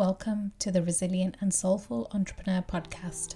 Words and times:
Welcome 0.00 0.52
to 0.60 0.72
the 0.72 0.82
Resilient 0.82 1.36
and 1.42 1.52
Soulful 1.52 2.08
Entrepreneur 2.12 2.62
Podcast. 2.62 3.34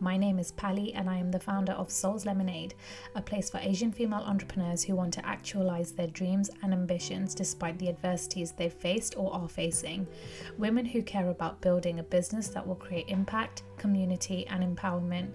My 0.00 0.16
name 0.16 0.40
is 0.40 0.50
Pali, 0.50 0.92
and 0.92 1.08
I 1.08 1.16
am 1.18 1.30
the 1.30 1.38
founder 1.38 1.70
of 1.70 1.88
Soul's 1.88 2.26
Lemonade, 2.26 2.74
a 3.14 3.22
place 3.22 3.48
for 3.48 3.58
Asian 3.58 3.92
female 3.92 4.24
entrepreneurs 4.26 4.82
who 4.82 4.96
want 4.96 5.14
to 5.14 5.24
actualize 5.24 5.92
their 5.92 6.08
dreams 6.08 6.50
and 6.64 6.72
ambitions 6.72 7.32
despite 7.32 7.78
the 7.78 7.90
adversities 7.90 8.50
they've 8.50 8.72
faced 8.72 9.16
or 9.16 9.32
are 9.32 9.48
facing. 9.48 10.04
Women 10.58 10.84
who 10.84 11.00
care 11.00 11.30
about 11.30 11.60
building 11.60 12.00
a 12.00 12.02
business 12.02 12.48
that 12.48 12.66
will 12.66 12.74
create 12.74 13.08
impact, 13.08 13.62
community, 13.78 14.48
and 14.48 14.64
empowerment. 14.64 15.30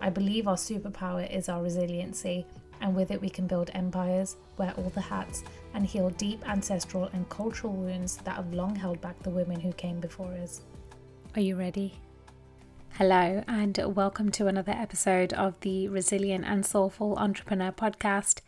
I 0.00 0.08
believe 0.08 0.48
our 0.48 0.56
superpower 0.56 1.30
is 1.30 1.50
our 1.50 1.62
resiliency, 1.62 2.46
and 2.84 2.94
with 2.94 3.10
it, 3.10 3.20
we 3.20 3.30
can 3.30 3.46
build 3.46 3.70
empires, 3.72 4.36
wear 4.58 4.74
all 4.76 4.90
the 4.90 5.00
hats, 5.00 5.42
and 5.72 5.86
heal 5.86 6.10
deep 6.10 6.46
ancestral 6.46 7.08
and 7.14 7.26
cultural 7.30 7.72
wounds 7.72 8.18
that 8.18 8.36
have 8.36 8.52
long 8.52 8.76
held 8.76 9.00
back 9.00 9.20
the 9.22 9.30
women 9.30 9.58
who 9.58 9.72
came 9.72 10.00
before 10.00 10.30
us. 10.34 10.60
Are 11.34 11.40
you 11.40 11.56
ready? 11.56 11.94
Hello, 12.98 13.42
and 13.48 13.80
welcome 13.86 14.30
to 14.32 14.48
another 14.48 14.72
episode 14.72 15.32
of 15.32 15.58
the 15.60 15.88
Resilient 15.88 16.44
and 16.44 16.64
Soulful 16.64 17.16
Entrepreneur 17.16 17.72
Podcast. 17.72 18.42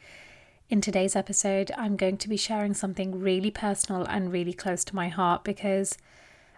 In 0.69 0.83
today's 0.83 1.17
episode, 1.17 1.73
I'm 1.79 1.97
going 1.97 2.19
to 2.19 2.29
be 2.29 2.37
sharing 2.37 2.75
something 2.75 3.19
really 3.19 3.51
personal 3.51 4.05
and 4.05 4.31
really 4.31 4.53
close 4.53 4.85
to 4.85 4.95
my 4.95 5.09
heart 5.09 5.45
because 5.45 5.97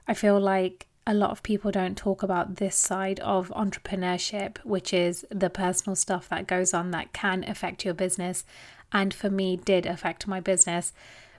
I 0.09 0.15
feel 0.15 0.41
like 0.41 0.89
a 1.09 1.15
lot 1.15 1.31
of 1.31 1.43
people 1.43 1.71
don't 1.71 1.97
talk 1.97 2.23
about 2.23 2.57
this 2.57 2.77
side 2.77 3.19
of 3.21 3.49
entrepreneurship, 3.57 4.59
which 4.59 4.93
is 4.93 5.25
the 5.31 5.49
personal 5.49 5.97
stuff 5.97 6.29
that 6.29 6.47
goes 6.47 6.75
on 6.75 6.91
that 6.91 7.15
can 7.15 7.43
affect 7.45 7.83
your 7.83 7.95
business. 7.95 8.45
And 8.93 9.15
for 9.15 9.31
me, 9.31 9.57
did 9.57 9.87
affect 9.87 10.27
my 10.27 10.39
business. 10.39 10.93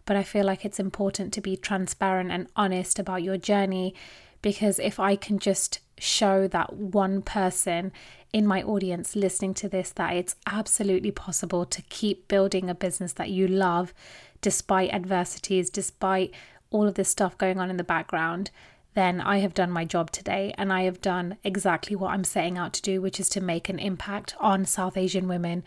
But 0.05 0.17
I 0.17 0.23
feel 0.23 0.43
like 0.43 0.65
it's 0.65 0.79
important 0.79 1.31
to 1.33 1.41
be 1.41 1.55
transparent 1.55 2.31
and 2.31 2.47
honest 2.55 2.97
about 2.97 3.21
your 3.21 3.37
journey 3.37 3.93
because 4.41 4.79
if 4.79 4.99
I 4.99 5.15
can 5.15 5.37
just 5.37 5.81
show 5.99 6.47
that 6.47 6.73
one 6.73 7.21
person 7.21 7.91
in 8.33 8.47
my 8.47 8.63
audience 8.63 9.15
listening 9.15 9.53
to 9.53 9.69
this 9.69 9.91
that 9.91 10.15
it's 10.15 10.35
absolutely 10.47 11.11
possible 11.11 11.63
to 11.65 11.81
keep 11.83 12.27
building 12.27 12.71
a 12.71 12.75
business 12.75 13.13
that 13.13 13.29
you 13.29 13.47
love 13.47 13.93
despite 14.41 14.91
adversities, 14.91 15.69
despite 15.69 16.33
all 16.71 16.87
of 16.87 16.95
this 16.95 17.09
stuff 17.09 17.37
going 17.37 17.59
on 17.59 17.69
in 17.69 17.77
the 17.77 17.83
background, 17.83 18.49
then 18.95 19.21
I 19.21 19.37
have 19.37 19.53
done 19.53 19.71
my 19.71 19.85
job 19.85 20.11
today 20.11 20.53
and 20.57 20.73
I 20.73 20.83
have 20.83 20.99
done 20.99 21.37
exactly 21.43 21.95
what 21.95 22.11
I'm 22.11 22.23
setting 22.23 22.57
out 22.57 22.73
to 22.73 22.81
do, 22.81 23.01
which 23.01 23.19
is 23.19 23.29
to 23.29 23.41
make 23.41 23.69
an 23.69 23.79
impact 23.79 24.35
on 24.39 24.65
South 24.65 24.97
Asian 24.97 25.27
women 25.27 25.63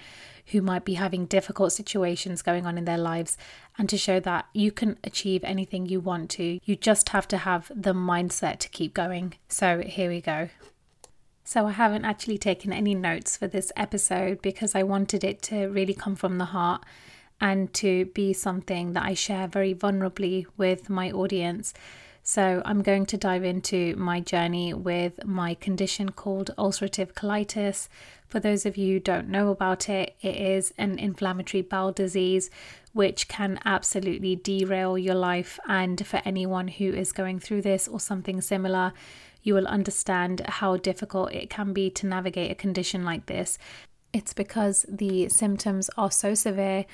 who 0.47 0.61
might 0.61 0.85
be 0.85 0.95
having 0.95 1.27
difficult 1.27 1.73
situations 1.73 2.43
going 2.43 2.67
on 2.67 2.77
in 2.77 2.85
their 2.85 2.99
lives 2.99 3.39
and 3.79 3.89
to 3.89 3.97
show 3.97 4.19
that 4.21 4.47
you 4.53 4.73
can 4.73 4.99
achieve 5.05 5.45
anything 5.45 5.87
you 5.87 6.01
want 6.01 6.31
to. 6.31 6.59
You 6.65 6.77
just 6.77 7.11
have 7.11 7.29
to 7.29 7.39
have 7.39 7.71
the 7.75 7.95
mindset 7.95 8.59
to 8.59 8.69
keep 8.69 8.93
going. 8.93 9.35
So 9.49 9.83
here 9.87 10.11
we 10.11 10.21
go. 10.21 10.49
So, 11.45 11.67
I 11.67 11.73
haven't 11.73 12.05
actually 12.05 12.39
taken 12.39 12.73
any 12.73 12.95
notes 12.95 13.37
for 13.37 13.49
this 13.49 13.73
episode 13.77 14.41
because 14.43 14.77
I 14.77 14.85
wanted 14.85 15.25
it 15.25 15.43
to 15.43 15.67
really 15.67 15.93
come 15.93 16.15
from 16.15 16.39
the 16.39 16.47
heart 16.47 16.85
and 17.41 17.73
to 17.75 18.07
be 18.07 18.33
something 18.33 18.93
that 18.93 19.05
I 19.05 19.15
share 19.15 19.49
very 19.49 19.75
vulnerably 19.75 20.47
with 20.57 20.89
my 20.89 21.11
audience. 21.11 21.75
So, 22.25 22.63
I'm 22.65 22.83
going 22.83 23.07
to 23.07 23.17
dive 23.17 23.43
into 23.43 23.97
my 23.97 24.21
journey 24.21 24.73
with 24.73 25.25
my 25.25 25.55
condition 25.55 26.13
called 26.13 26.53
ulcerative 26.57 27.15
colitis. 27.15 27.89
For 28.29 28.39
those 28.39 28.65
of 28.65 28.77
you 28.77 28.95
who 28.95 29.01
don't 29.01 29.29
know 29.29 29.51
about 29.51 29.89
it, 29.89 30.15
it 30.23 30.37
is 30.37 30.73
an 30.79 31.01
inflammatory 31.01 31.63
bowel 31.63 31.91
disease 31.91 32.49
which 32.93 33.27
can 33.27 33.59
absolutely 33.65 34.37
derail 34.37 34.97
your 34.97 35.17
life. 35.17 35.59
And 35.67 36.07
for 36.07 36.23
anyone 36.25 36.69
who 36.69 36.93
is 36.93 37.11
going 37.11 37.41
through 37.41 37.63
this 37.63 37.89
or 37.89 37.99
something 37.99 38.41
similar, 38.41 38.93
you 39.43 39.55
will 39.55 39.67
understand 39.67 40.43
how 40.47 40.77
difficult 40.77 41.33
it 41.33 41.51
can 41.51 41.73
be 41.73 41.91
to 41.91 42.07
navigate 42.07 42.53
a 42.53 42.55
condition 42.55 43.05
like 43.05 43.27
this. 43.27 43.59
It's 44.13 44.33
because 44.33 44.87
the 44.89 45.29
symptoms 45.29 45.91
are 45.97 46.11
so 46.11 46.35
severe 46.35 46.85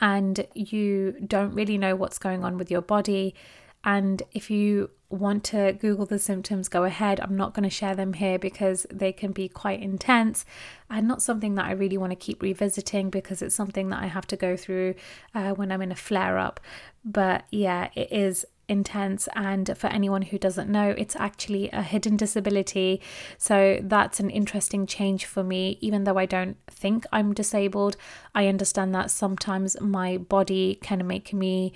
and 0.00 0.46
you 0.54 1.14
don't 1.24 1.54
really 1.54 1.78
know 1.78 1.94
what's 1.94 2.18
going 2.18 2.42
on 2.44 2.58
with 2.58 2.70
your 2.70 2.82
body. 2.82 3.34
And 3.84 4.22
if 4.32 4.50
you 4.50 4.90
want 5.08 5.44
to 5.44 5.72
Google 5.74 6.06
the 6.06 6.18
symptoms, 6.18 6.68
go 6.68 6.84
ahead. 6.84 7.20
I'm 7.20 7.36
not 7.36 7.54
going 7.54 7.64
to 7.64 7.70
share 7.70 7.94
them 7.94 8.14
here 8.14 8.38
because 8.38 8.86
they 8.90 9.12
can 9.12 9.32
be 9.32 9.48
quite 9.48 9.80
intense 9.80 10.44
and 10.88 11.06
not 11.06 11.22
something 11.22 11.54
that 11.56 11.66
I 11.66 11.72
really 11.72 11.98
want 11.98 12.12
to 12.12 12.16
keep 12.16 12.42
revisiting 12.42 13.10
because 13.10 13.42
it's 13.42 13.54
something 13.54 13.90
that 13.90 14.02
I 14.02 14.06
have 14.06 14.26
to 14.28 14.36
go 14.36 14.56
through 14.56 14.94
uh, 15.34 15.50
when 15.52 15.70
I'm 15.70 15.82
in 15.82 15.92
a 15.92 15.96
flare 15.96 16.38
up. 16.38 16.60
But 17.04 17.44
yeah, 17.50 17.90
it 17.94 18.10
is 18.10 18.46
intense. 18.68 19.28
And 19.34 19.76
for 19.76 19.88
anyone 19.88 20.22
who 20.22 20.38
doesn't 20.38 20.70
know, 20.70 20.94
it's 20.96 21.16
actually 21.16 21.68
a 21.70 21.82
hidden 21.82 22.16
disability. 22.16 23.00
So 23.38 23.80
that's 23.82 24.20
an 24.20 24.30
interesting 24.30 24.86
change 24.86 25.26
for 25.26 25.44
me. 25.44 25.78
Even 25.80 26.04
though 26.04 26.18
I 26.18 26.26
don't 26.26 26.56
think 26.68 27.04
I'm 27.12 27.34
disabled, 27.34 27.96
I 28.34 28.46
understand 28.46 28.94
that 28.94 29.10
sometimes 29.10 29.80
my 29.80 30.16
body 30.16 30.78
can 30.82 31.06
make 31.06 31.32
me 31.32 31.72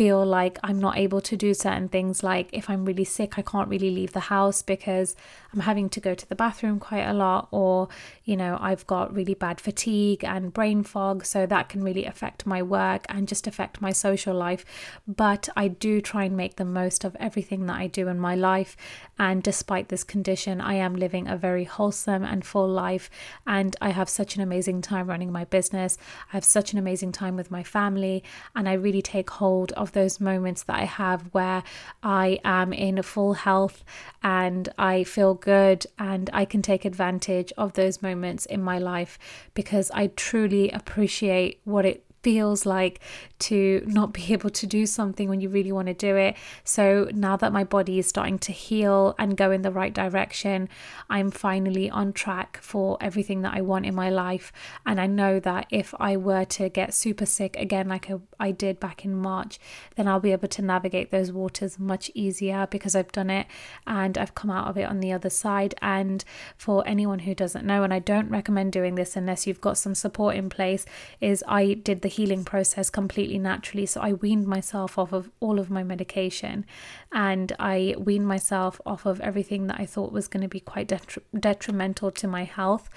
feel 0.00 0.24
like 0.24 0.58
I'm 0.64 0.78
not 0.78 0.96
able 0.96 1.20
to 1.20 1.36
do 1.36 1.52
certain 1.52 1.86
things. 1.90 2.22
Like 2.22 2.48
if 2.54 2.70
I'm 2.70 2.86
really 2.86 3.04
sick, 3.04 3.38
I 3.38 3.42
can't 3.42 3.68
really 3.68 3.90
leave 3.90 4.14
the 4.14 4.28
house 4.34 4.62
because 4.62 5.14
I'm 5.52 5.60
having 5.60 5.90
to 5.90 6.00
go 6.00 6.14
to 6.14 6.26
the 6.26 6.34
bathroom 6.34 6.80
quite 6.80 7.04
a 7.04 7.12
lot, 7.12 7.48
or, 7.50 7.88
you 8.24 8.34
know, 8.34 8.56
I've 8.62 8.86
got 8.86 9.12
really 9.12 9.34
bad 9.34 9.60
fatigue 9.60 10.24
and 10.24 10.54
brain 10.54 10.84
fog. 10.84 11.26
So 11.26 11.44
that 11.44 11.68
can 11.68 11.84
really 11.84 12.06
affect 12.06 12.46
my 12.46 12.62
work 12.62 13.04
and 13.10 13.28
just 13.28 13.46
affect 13.46 13.82
my 13.82 13.92
social 13.92 14.34
life. 14.34 14.64
But 15.06 15.50
I 15.54 15.68
do 15.68 16.00
try 16.00 16.24
and 16.24 16.34
make 16.34 16.56
the 16.56 16.64
most 16.64 17.04
of 17.04 17.14
everything 17.20 17.66
that 17.66 17.76
I 17.76 17.86
do 17.86 18.08
in 18.08 18.18
my 18.18 18.34
life. 18.34 18.78
And 19.18 19.42
despite 19.42 19.90
this 19.90 20.02
condition, 20.02 20.62
I 20.62 20.74
am 20.74 20.96
living 20.96 21.28
a 21.28 21.36
very 21.36 21.64
wholesome 21.64 22.24
and 22.24 22.42
full 22.42 22.68
life. 22.68 23.10
And 23.46 23.76
I 23.82 23.90
have 23.90 24.08
such 24.08 24.34
an 24.36 24.40
amazing 24.40 24.80
time 24.80 25.08
running 25.08 25.30
my 25.30 25.44
business. 25.44 25.98
I 26.32 26.36
have 26.36 26.44
such 26.44 26.72
an 26.72 26.78
amazing 26.78 27.12
time 27.12 27.36
with 27.36 27.50
my 27.50 27.62
family. 27.62 28.24
And 28.56 28.66
I 28.66 28.72
really 28.72 29.02
take 29.02 29.28
hold 29.28 29.72
of 29.72 29.89
those 29.92 30.20
moments 30.20 30.64
that 30.64 30.76
I 30.76 30.84
have 30.84 31.22
where 31.32 31.62
I 32.02 32.38
am 32.44 32.72
in 32.72 33.02
full 33.02 33.34
health 33.34 33.84
and 34.22 34.68
I 34.78 35.04
feel 35.04 35.34
good 35.34 35.86
and 35.98 36.28
I 36.32 36.44
can 36.44 36.62
take 36.62 36.84
advantage 36.84 37.52
of 37.56 37.74
those 37.74 38.02
moments 38.02 38.46
in 38.46 38.62
my 38.62 38.78
life 38.78 39.18
because 39.54 39.90
I 39.92 40.08
truly 40.08 40.70
appreciate 40.70 41.60
what 41.64 41.84
it 41.84 42.04
feels 42.22 42.66
like 42.66 43.00
to 43.38 43.82
not 43.86 44.12
be 44.12 44.32
able 44.32 44.50
to 44.50 44.66
do 44.66 44.86
something 44.86 45.28
when 45.28 45.40
you 45.40 45.48
really 45.48 45.72
want 45.72 45.88
to 45.88 45.94
do 45.94 46.16
it. 46.16 46.36
So 46.64 47.08
now 47.12 47.36
that 47.36 47.52
my 47.52 47.64
body 47.64 47.98
is 47.98 48.06
starting 48.06 48.38
to 48.40 48.52
heal 48.52 49.14
and 49.18 49.36
go 49.36 49.50
in 49.50 49.62
the 49.62 49.70
right 49.70 49.92
direction, 49.92 50.68
I'm 51.08 51.30
finally 51.30 51.90
on 51.90 52.12
track 52.12 52.58
for 52.62 52.98
everything 53.00 53.42
that 53.42 53.54
I 53.54 53.60
want 53.60 53.86
in 53.86 53.94
my 53.94 54.10
life. 54.10 54.52
And 54.86 55.00
I 55.00 55.06
know 55.06 55.40
that 55.40 55.66
if 55.70 55.94
I 55.98 56.16
were 56.16 56.44
to 56.44 56.68
get 56.68 56.94
super 56.94 57.26
sick 57.26 57.56
again, 57.56 57.88
like 57.88 58.10
I 58.38 58.50
did 58.50 58.80
back 58.80 59.04
in 59.04 59.14
March, 59.14 59.58
then 59.96 60.06
I'll 60.08 60.20
be 60.20 60.32
able 60.32 60.48
to 60.48 60.62
navigate 60.62 61.10
those 61.10 61.32
waters 61.32 61.78
much 61.78 62.10
easier 62.14 62.66
because 62.70 62.94
I've 62.94 63.12
done 63.12 63.30
it 63.30 63.46
and 63.86 64.18
I've 64.18 64.34
come 64.34 64.50
out 64.50 64.68
of 64.68 64.76
it 64.76 64.84
on 64.84 65.00
the 65.00 65.12
other 65.12 65.30
side. 65.30 65.74
And 65.80 66.24
for 66.56 66.86
anyone 66.86 67.20
who 67.20 67.34
doesn't 67.34 67.66
know, 67.66 67.82
and 67.82 67.94
I 67.94 67.98
don't 67.98 68.28
recommend 68.28 68.72
doing 68.72 68.94
this 68.94 69.16
unless 69.16 69.46
you've 69.46 69.60
got 69.60 69.78
some 69.78 69.94
support 69.94 70.36
in 70.36 70.50
place, 70.50 70.84
is 71.20 71.42
I 71.48 71.74
did 71.74 72.02
the 72.02 72.09
healing 72.10 72.44
process 72.44 72.90
completely 72.90 73.38
naturally. 73.38 73.86
So 73.86 74.00
I 74.00 74.12
weaned 74.12 74.46
myself 74.46 74.98
off 74.98 75.12
of 75.12 75.30
all 75.40 75.58
of 75.58 75.70
my 75.70 75.82
medication 75.82 76.66
and 77.12 77.52
I 77.58 77.94
weaned 77.98 78.26
myself 78.26 78.80
off 78.84 79.06
of 79.06 79.20
everything 79.20 79.66
that 79.68 79.80
I 79.80 79.86
thought 79.86 80.12
was 80.12 80.28
going 80.28 80.42
to 80.42 80.48
be 80.48 80.60
quite 80.60 80.88
detri- 80.88 81.22
detrimental 81.38 82.10
to 82.10 82.28
my 82.28 82.44
health. 82.44 82.90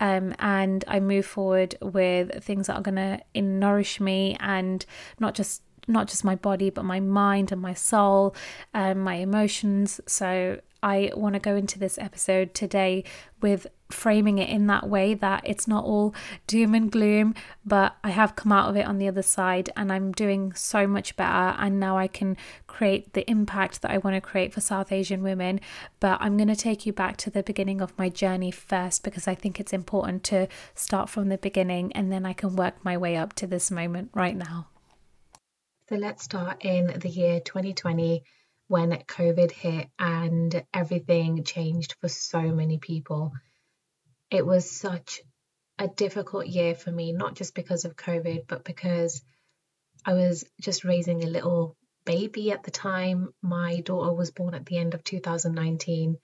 Um, 0.00 0.34
and 0.38 0.84
I 0.86 1.00
moved 1.00 1.28
forward 1.28 1.76
with 1.80 2.44
things 2.44 2.66
that 2.66 2.76
are 2.76 2.82
going 2.82 2.96
to 2.96 3.40
nourish 3.40 4.00
me 4.00 4.36
and 4.40 4.84
not 5.18 5.34
just 5.34 5.62
not 5.86 6.08
just 6.08 6.24
my 6.24 6.34
body 6.34 6.70
but 6.70 6.84
my 6.84 7.00
mind 7.00 7.52
and 7.52 7.60
my 7.60 7.74
soul 7.74 8.34
and 8.74 8.98
um, 8.98 9.04
my 9.04 9.14
emotions 9.14 10.00
so 10.06 10.58
I 10.82 11.10
want 11.16 11.34
to 11.34 11.40
go 11.40 11.56
into 11.56 11.78
this 11.78 11.98
episode 11.98 12.54
today 12.54 13.02
with 13.40 13.66
framing 13.90 14.38
it 14.38 14.48
in 14.48 14.66
that 14.66 14.88
way 14.88 15.14
that 15.14 15.42
it's 15.44 15.66
not 15.66 15.84
all 15.84 16.14
doom 16.46 16.74
and 16.74 16.92
gloom, 16.92 17.34
but 17.64 17.96
I 18.04 18.10
have 18.10 18.36
come 18.36 18.52
out 18.52 18.68
of 18.68 18.76
it 18.76 18.86
on 18.86 18.98
the 18.98 19.08
other 19.08 19.22
side 19.22 19.70
and 19.76 19.92
I'm 19.92 20.12
doing 20.12 20.52
so 20.54 20.86
much 20.86 21.16
better. 21.16 21.56
And 21.58 21.80
now 21.80 21.96
I 21.96 22.06
can 22.06 22.36
create 22.66 23.14
the 23.14 23.28
impact 23.28 23.82
that 23.82 23.90
I 23.90 23.98
want 23.98 24.14
to 24.14 24.20
create 24.20 24.52
for 24.52 24.60
South 24.60 24.92
Asian 24.92 25.22
women. 25.22 25.60
But 25.98 26.18
I'm 26.20 26.36
going 26.36 26.48
to 26.48 26.56
take 26.56 26.86
you 26.86 26.92
back 26.92 27.16
to 27.18 27.30
the 27.30 27.42
beginning 27.42 27.80
of 27.80 27.96
my 27.98 28.08
journey 28.08 28.50
first 28.50 29.02
because 29.02 29.26
I 29.26 29.34
think 29.34 29.58
it's 29.58 29.72
important 29.72 30.24
to 30.24 30.46
start 30.74 31.08
from 31.08 31.30
the 31.30 31.38
beginning 31.38 31.92
and 31.94 32.12
then 32.12 32.26
I 32.26 32.32
can 32.32 32.54
work 32.54 32.84
my 32.84 32.96
way 32.96 33.16
up 33.16 33.32
to 33.34 33.46
this 33.46 33.70
moment 33.70 34.10
right 34.14 34.36
now. 34.36 34.68
So 35.88 35.94
let's 35.94 36.24
start 36.24 36.64
in 36.64 36.98
the 36.98 37.08
year 37.08 37.38
2020 37.38 38.24
when 38.66 38.90
COVID 38.90 39.52
hit 39.52 39.88
and 39.96 40.64
everything 40.74 41.44
changed 41.44 41.94
for 42.00 42.08
so 42.08 42.40
many 42.40 42.78
people. 42.78 43.30
It 44.28 44.44
was 44.44 44.68
such 44.68 45.22
a 45.78 45.86
difficult 45.86 46.48
year 46.48 46.74
for 46.74 46.90
me, 46.90 47.12
not 47.12 47.36
just 47.36 47.54
because 47.54 47.84
of 47.84 47.94
COVID, 47.94 48.48
but 48.48 48.64
because 48.64 49.22
I 50.04 50.14
was 50.14 50.44
just 50.60 50.82
raising 50.82 51.22
a 51.22 51.28
little 51.28 51.76
baby 52.04 52.50
at 52.50 52.64
the 52.64 52.72
time. 52.72 53.32
My 53.40 53.78
daughter 53.78 54.12
was 54.12 54.32
born 54.32 54.54
at 54.54 54.66
the 54.66 54.78
end 54.78 54.94
of 54.94 55.04
2019. 55.04 56.16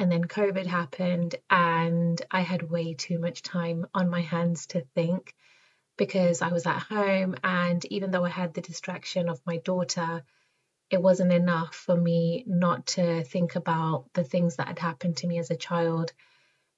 And 0.00 0.12
then 0.12 0.24
COVID 0.24 0.66
happened, 0.66 1.36
and 1.48 2.20
I 2.30 2.42
had 2.42 2.70
way 2.70 2.92
too 2.92 3.18
much 3.18 3.40
time 3.40 3.86
on 3.94 4.10
my 4.10 4.20
hands 4.20 4.66
to 4.68 4.84
think 4.94 5.32
because 5.96 6.42
I 6.42 6.48
was 6.48 6.66
at 6.66 6.78
home. 6.78 7.36
And 7.42 7.84
even 7.86 8.10
though 8.10 8.24
I 8.24 8.30
had 8.30 8.54
the 8.54 8.60
distraction 8.60 9.28
of 9.28 9.40
my 9.46 9.58
daughter, 9.58 10.22
it 10.90 11.02
wasn't 11.02 11.32
enough 11.32 11.74
for 11.74 11.96
me 11.96 12.44
not 12.46 12.86
to 12.86 13.24
think 13.24 13.56
about 13.56 14.04
the 14.12 14.24
things 14.24 14.56
that 14.56 14.68
had 14.68 14.78
happened 14.78 15.16
to 15.18 15.26
me 15.26 15.38
as 15.38 15.50
a 15.50 15.56
child 15.56 16.12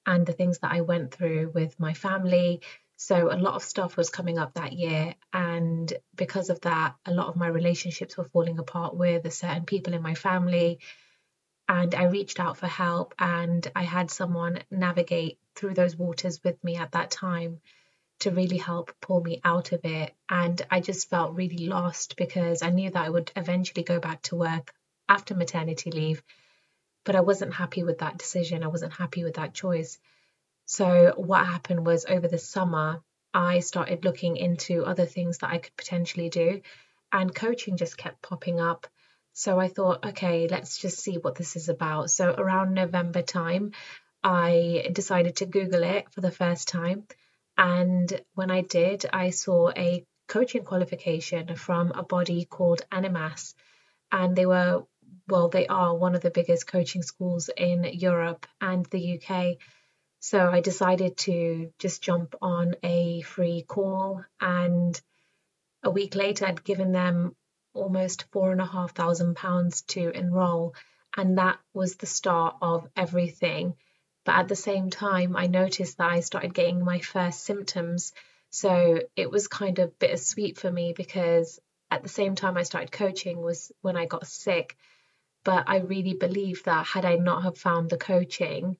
and 0.05 0.25
the 0.25 0.33
things 0.33 0.59
that 0.59 0.71
I 0.71 0.81
went 0.81 1.13
through 1.13 1.51
with 1.53 1.79
my 1.79 1.93
family. 1.93 2.61
So 2.97 3.33
a 3.33 3.35
lot 3.35 3.55
of 3.55 3.63
stuff 3.63 3.97
was 3.97 4.09
coming 4.09 4.37
up 4.37 4.53
that 4.53 4.73
year. 4.73 5.15
And 5.33 5.91
because 6.15 6.49
of 6.49 6.61
that, 6.61 6.95
a 7.05 7.11
lot 7.11 7.27
of 7.27 7.35
my 7.35 7.47
relationships 7.47 8.15
were 8.15 8.23
falling 8.23 8.57
apart 8.57 8.95
with 8.95 9.31
certain 9.33 9.65
people 9.65 9.93
in 9.93 10.01
my 10.01 10.15
family. 10.15 10.79
And 11.67 11.93
I 11.95 12.03
reached 12.03 12.39
out 12.39 12.57
for 12.57 12.67
help 12.67 13.15
and 13.19 13.69
I 13.75 13.83
had 13.83 14.11
someone 14.11 14.59
navigate 14.69 15.39
through 15.55 15.73
those 15.73 15.97
waters 15.97 16.39
with 16.43 16.63
me 16.63 16.75
at 16.75 16.91
that 16.91 17.11
time 17.11 17.59
to 18.19 18.31
really 18.31 18.57
help 18.57 18.93
pull 19.01 19.21
me 19.21 19.41
out 19.43 19.71
of 19.71 19.81
it. 19.83 20.13
And 20.29 20.61
I 20.71 20.79
just 20.79 21.09
felt 21.09 21.35
really 21.35 21.67
lost 21.67 22.15
because 22.15 22.61
I 22.61 22.69
knew 22.69 22.89
that 22.89 23.05
I 23.05 23.09
would 23.09 23.31
eventually 23.35 23.83
go 23.83 23.99
back 23.99 24.21
to 24.23 24.35
work 24.35 24.73
after 25.07 25.35
maternity 25.35 25.91
leave. 25.91 26.23
But 27.03 27.15
I 27.15 27.21
wasn't 27.21 27.53
happy 27.53 27.83
with 27.83 27.99
that 27.99 28.17
decision. 28.17 28.63
I 28.63 28.67
wasn't 28.67 28.93
happy 28.93 29.23
with 29.23 29.35
that 29.35 29.53
choice. 29.53 29.99
So, 30.65 31.13
what 31.17 31.45
happened 31.45 31.85
was 31.85 32.05
over 32.05 32.27
the 32.27 32.39
summer, 32.39 33.03
I 33.33 33.59
started 33.59 34.03
looking 34.03 34.37
into 34.37 34.83
other 34.83 35.05
things 35.05 35.39
that 35.39 35.51
I 35.51 35.59
could 35.59 35.75
potentially 35.77 36.29
do, 36.29 36.61
and 37.11 37.35
coaching 37.35 37.77
just 37.77 37.97
kept 37.97 38.23
popping 38.23 38.59
up. 38.59 38.87
So, 39.33 39.59
I 39.59 39.67
thought, 39.67 40.03
okay, 40.03 40.47
let's 40.47 40.79
just 40.79 40.97
see 40.97 41.17
what 41.19 41.35
this 41.35 41.55
is 41.55 41.69
about. 41.69 42.09
So, 42.09 42.33
around 42.35 42.73
November 42.73 43.21
time, 43.21 43.73
I 44.23 44.89
decided 44.91 45.35
to 45.35 45.45
Google 45.45 45.83
it 45.83 46.09
for 46.11 46.21
the 46.21 46.31
first 46.31 46.67
time 46.67 47.05
and 47.57 48.21
when 48.33 48.51
I 48.51 48.61
did, 48.61 49.05
I 49.11 49.29
saw 49.29 49.69
a 49.69 50.05
coaching 50.27 50.63
qualification 50.63 51.55
from 51.55 51.91
a 51.91 52.03
body 52.03 52.45
called 52.45 52.81
Animas. 52.91 53.55
And 54.11 54.35
they 54.35 54.45
were, 54.45 54.83
well, 55.27 55.49
they 55.49 55.67
are 55.67 55.95
one 55.95 56.15
of 56.15 56.21
the 56.21 56.31
biggest 56.31 56.67
coaching 56.67 57.03
schools 57.03 57.49
in 57.55 57.83
Europe 57.83 58.45
and 58.59 58.85
the 58.87 59.19
UK. 59.19 59.57
So 60.19 60.49
I 60.49 60.61
decided 60.61 61.17
to 61.17 61.71
just 61.79 62.01
jump 62.01 62.35
on 62.41 62.75
a 62.83 63.21
free 63.21 63.61
call. 63.61 64.23
And 64.41 64.99
a 65.83 65.89
week 65.89 66.15
later, 66.15 66.47
I'd 66.47 66.63
given 66.63 66.91
them 66.91 67.35
almost 67.73 68.25
four 68.31 68.51
and 68.51 68.61
a 68.61 68.65
half 68.65 68.93
thousand 68.93 69.35
pounds 69.35 69.83
to 69.83 70.09
enroll. 70.09 70.75
And 71.15 71.37
that 71.37 71.59
was 71.73 71.95
the 71.95 72.05
start 72.05 72.55
of 72.61 72.87
everything. 72.95 73.75
But 74.25 74.35
at 74.35 74.47
the 74.47 74.55
same 74.55 74.89
time, 74.89 75.35
I 75.35 75.47
noticed 75.47 75.99
that 75.99 76.11
I 76.11 76.19
started 76.19 76.53
getting 76.53 76.83
my 76.83 76.99
first 76.99 77.43
symptoms. 77.43 78.11
So 78.49 79.01
it 79.15 79.29
was 79.29 79.47
kind 79.47 79.79
of 79.79 79.97
bittersweet 79.99 80.57
for 80.57 80.71
me 80.71 80.93
because 80.93 81.59
at 81.91 82.03
the 82.03 82.09
same 82.09 82.35
time 82.35 82.57
I 82.57 82.63
started 82.63 82.91
coaching 82.91 83.41
was 83.41 83.71
when 83.81 83.95
I 83.95 84.07
got 84.07 84.27
sick. 84.27 84.75
But 85.43 85.65
I 85.67 85.77
really 85.77 86.15
believe 86.15 86.63
that 86.63 86.87
had 86.87 87.05
I 87.05 87.15
not 87.15 87.43
have 87.43 87.57
found 87.57 87.89
the 87.89 87.97
coaching, 87.97 88.77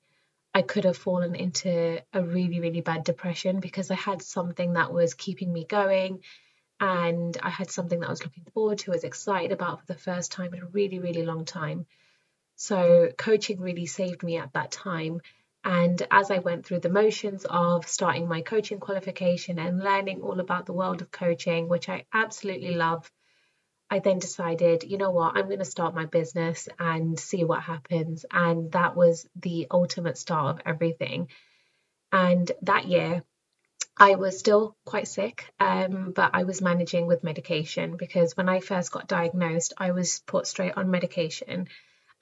I 0.52 0.62
could 0.62 0.84
have 0.84 0.96
fallen 0.96 1.36
into 1.36 2.02
a 2.12 2.22
really, 2.22 2.60
really 2.60 2.80
bad 2.80 3.04
depression 3.04 3.60
because 3.60 3.90
I 3.90 3.94
had 3.94 4.22
something 4.22 4.72
that 4.72 4.92
was 4.92 5.14
keeping 5.14 5.52
me 5.52 5.64
going 5.64 6.22
and 6.80 7.36
I 7.42 7.50
had 7.50 7.70
something 7.70 8.00
that 8.00 8.06
I 8.06 8.10
was 8.10 8.24
looking 8.24 8.46
forward 8.52 8.78
to, 8.78 8.90
was 8.90 9.04
excited 9.04 9.52
about 9.52 9.80
for 9.80 9.86
the 9.86 9.98
first 9.98 10.32
time 10.32 10.54
in 10.54 10.62
a 10.62 10.66
really, 10.66 10.98
really 10.98 11.22
long 11.22 11.44
time. 11.44 11.86
So 12.56 13.10
coaching 13.16 13.60
really 13.60 13.86
saved 13.86 14.22
me 14.22 14.38
at 14.38 14.54
that 14.54 14.72
time. 14.72 15.20
And 15.62 16.00
as 16.10 16.30
I 16.30 16.38
went 16.38 16.64
through 16.64 16.80
the 16.80 16.88
motions 16.88 17.44
of 17.44 17.86
starting 17.86 18.28
my 18.28 18.40
coaching 18.40 18.80
qualification 18.80 19.58
and 19.58 19.78
learning 19.78 20.22
all 20.22 20.40
about 20.40 20.64
the 20.64 20.72
world 20.72 21.02
of 21.02 21.10
coaching, 21.10 21.68
which 21.68 21.88
I 21.88 22.06
absolutely 22.12 22.74
love, 22.74 23.10
I 23.90 23.98
then 23.98 24.18
decided, 24.18 24.84
you 24.84 24.96
know 24.96 25.10
what, 25.10 25.36
I'm 25.36 25.46
going 25.46 25.58
to 25.58 25.64
start 25.64 25.94
my 25.94 26.06
business 26.06 26.68
and 26.78 27.18
see 27.20 27.44
what 27.44 27.62
happens. 27.62 28.24
And 28.30 28.72
that 28.72 28.96
was 28.96 29.28
the 29.36 29.66
ultimate 29.70 30.16
start 30.16 30.56
of 30.56 30.62
everything. 30.64 31.28
And 32.10 32.50
that 32.62 32.86
year, 32.86 33.22
I 33.98 34.14
was 34.14 34.38
still 34.38 34.76
quite 34.84 35.08
sick, 35.08 35.52
um, 35.60 36.12
but 36.12 36.30
I 36.32 36.44
was 36.44 36.62
managing 36.62 37.06
with 37.06 37.24
medication 37.24 37.96
because 37.96 38.36
when 38.36 38.48
I 38.48 38.60
first 38.60 38.92
got 38.92 39.08
diagnosed, 39.08 39.74
I 39.76 39.90
was 39.90 40.22
put 40.26 40.46
straight 40.46 40.76
on 40.76 40.90
medication 40.90 41.68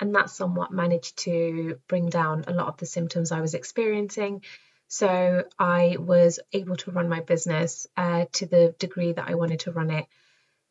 and 0.00 0.14
that 0.14 0.30
somewhat 0.30 0.72
managed 0.72 1.18
to 1.18 1.78
bring 1.88 2.08
down 2.08 2.44
a 2.46 2.52
lot 2.52 2.68
of 2.68 2.76
the 2.78 2.86
symptoms 2.86 3.32
I 3.32 3.40
was 3.40 3.54
experiencing. 3.54 4.42
So 4.88 5.44
I 5.58 5.96
was 5.98 6.40
able 6.52 6.76
to 6.76 6.90
run 6.90 7.08
my 7.08 7.20
business 7.20 7.86
uh, 7.96 8.26
to 8.32 8.46
the 8.46 8.74
degree 8.78 9.12
that 9.12 9.28
I 9.28 9.34
wanted 9.34 9.60
to 9.60 9.72
run 9.72 9.90
it. 9.90 10.06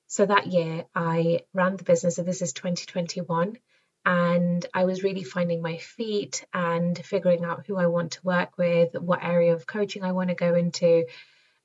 So 0.07 0.25
that 0.25 0.47
year 0.47 0.85
I 0.93 1.41
ran 1.53 1.75
the 1.75 1.83
business, 1.83 2.17
so 2.17 2.23
this 2.23 2.41
is 2.41 2.53
2021, 2.53 3.57
and 4.05 4.65
I 4.73 4.85
was 4.85 5.03
really 5.03 5.23
finding 5.23 5.61
my 5.61 5.77
feet 5.77 6.45
and 6.53 6.97
figuring 6.97 7.43
out 7.43 7.65
who 7.65 7.77
I 7.77 7.87
want 7.87 8.11
to 8.13 8.23
work 8.23 8.57
with, 8.57 8.93
what 8.93 9.23
area 9.23 9.53
of 9.53 9.65
coaching 9.65 10.03
I 10.03 10.11
want 10.11 10.29
to 10.29 10.35
go 10.35 10.55
into. 10.55 11.05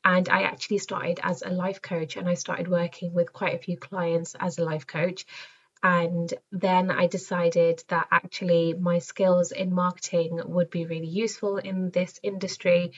And 0.04 0.28
I 0.28 0.42
actually 0.42 0.78
started 0.78 1.20
as 1.22 1.42
a 1.42 1.50
life 1.50 1.82
coach 1.82 2.16
and 2.16 2.28
I 2.28 2.34
started 2.34 2.68
working 2.68 3.12
with 3.12 3.32
quite 3.32 3.54
a 3.54 3.62
few 3.62 3.76
clients 3.76 4.34
as 4.38 4.58
a 4.58 4.64
life 4.64 4.86
coach. 4.86 5.26
And 5.82 6.32
then 6.50 6.90
I 6.90 7.06
decided 7.06 7.82
that 7.88 8.08
actually 8.10 8.74
my 8.74 8.98
skills 8.98 9.52
in 9.52 9.72
marketing 9.72 10.40
would 10.44 10.70
be 10.70 10.86
really 10.86 11.06
useful 11.08 11.56
in 11.58 11.90
this 11.90 12.18
industry 12.22 12.92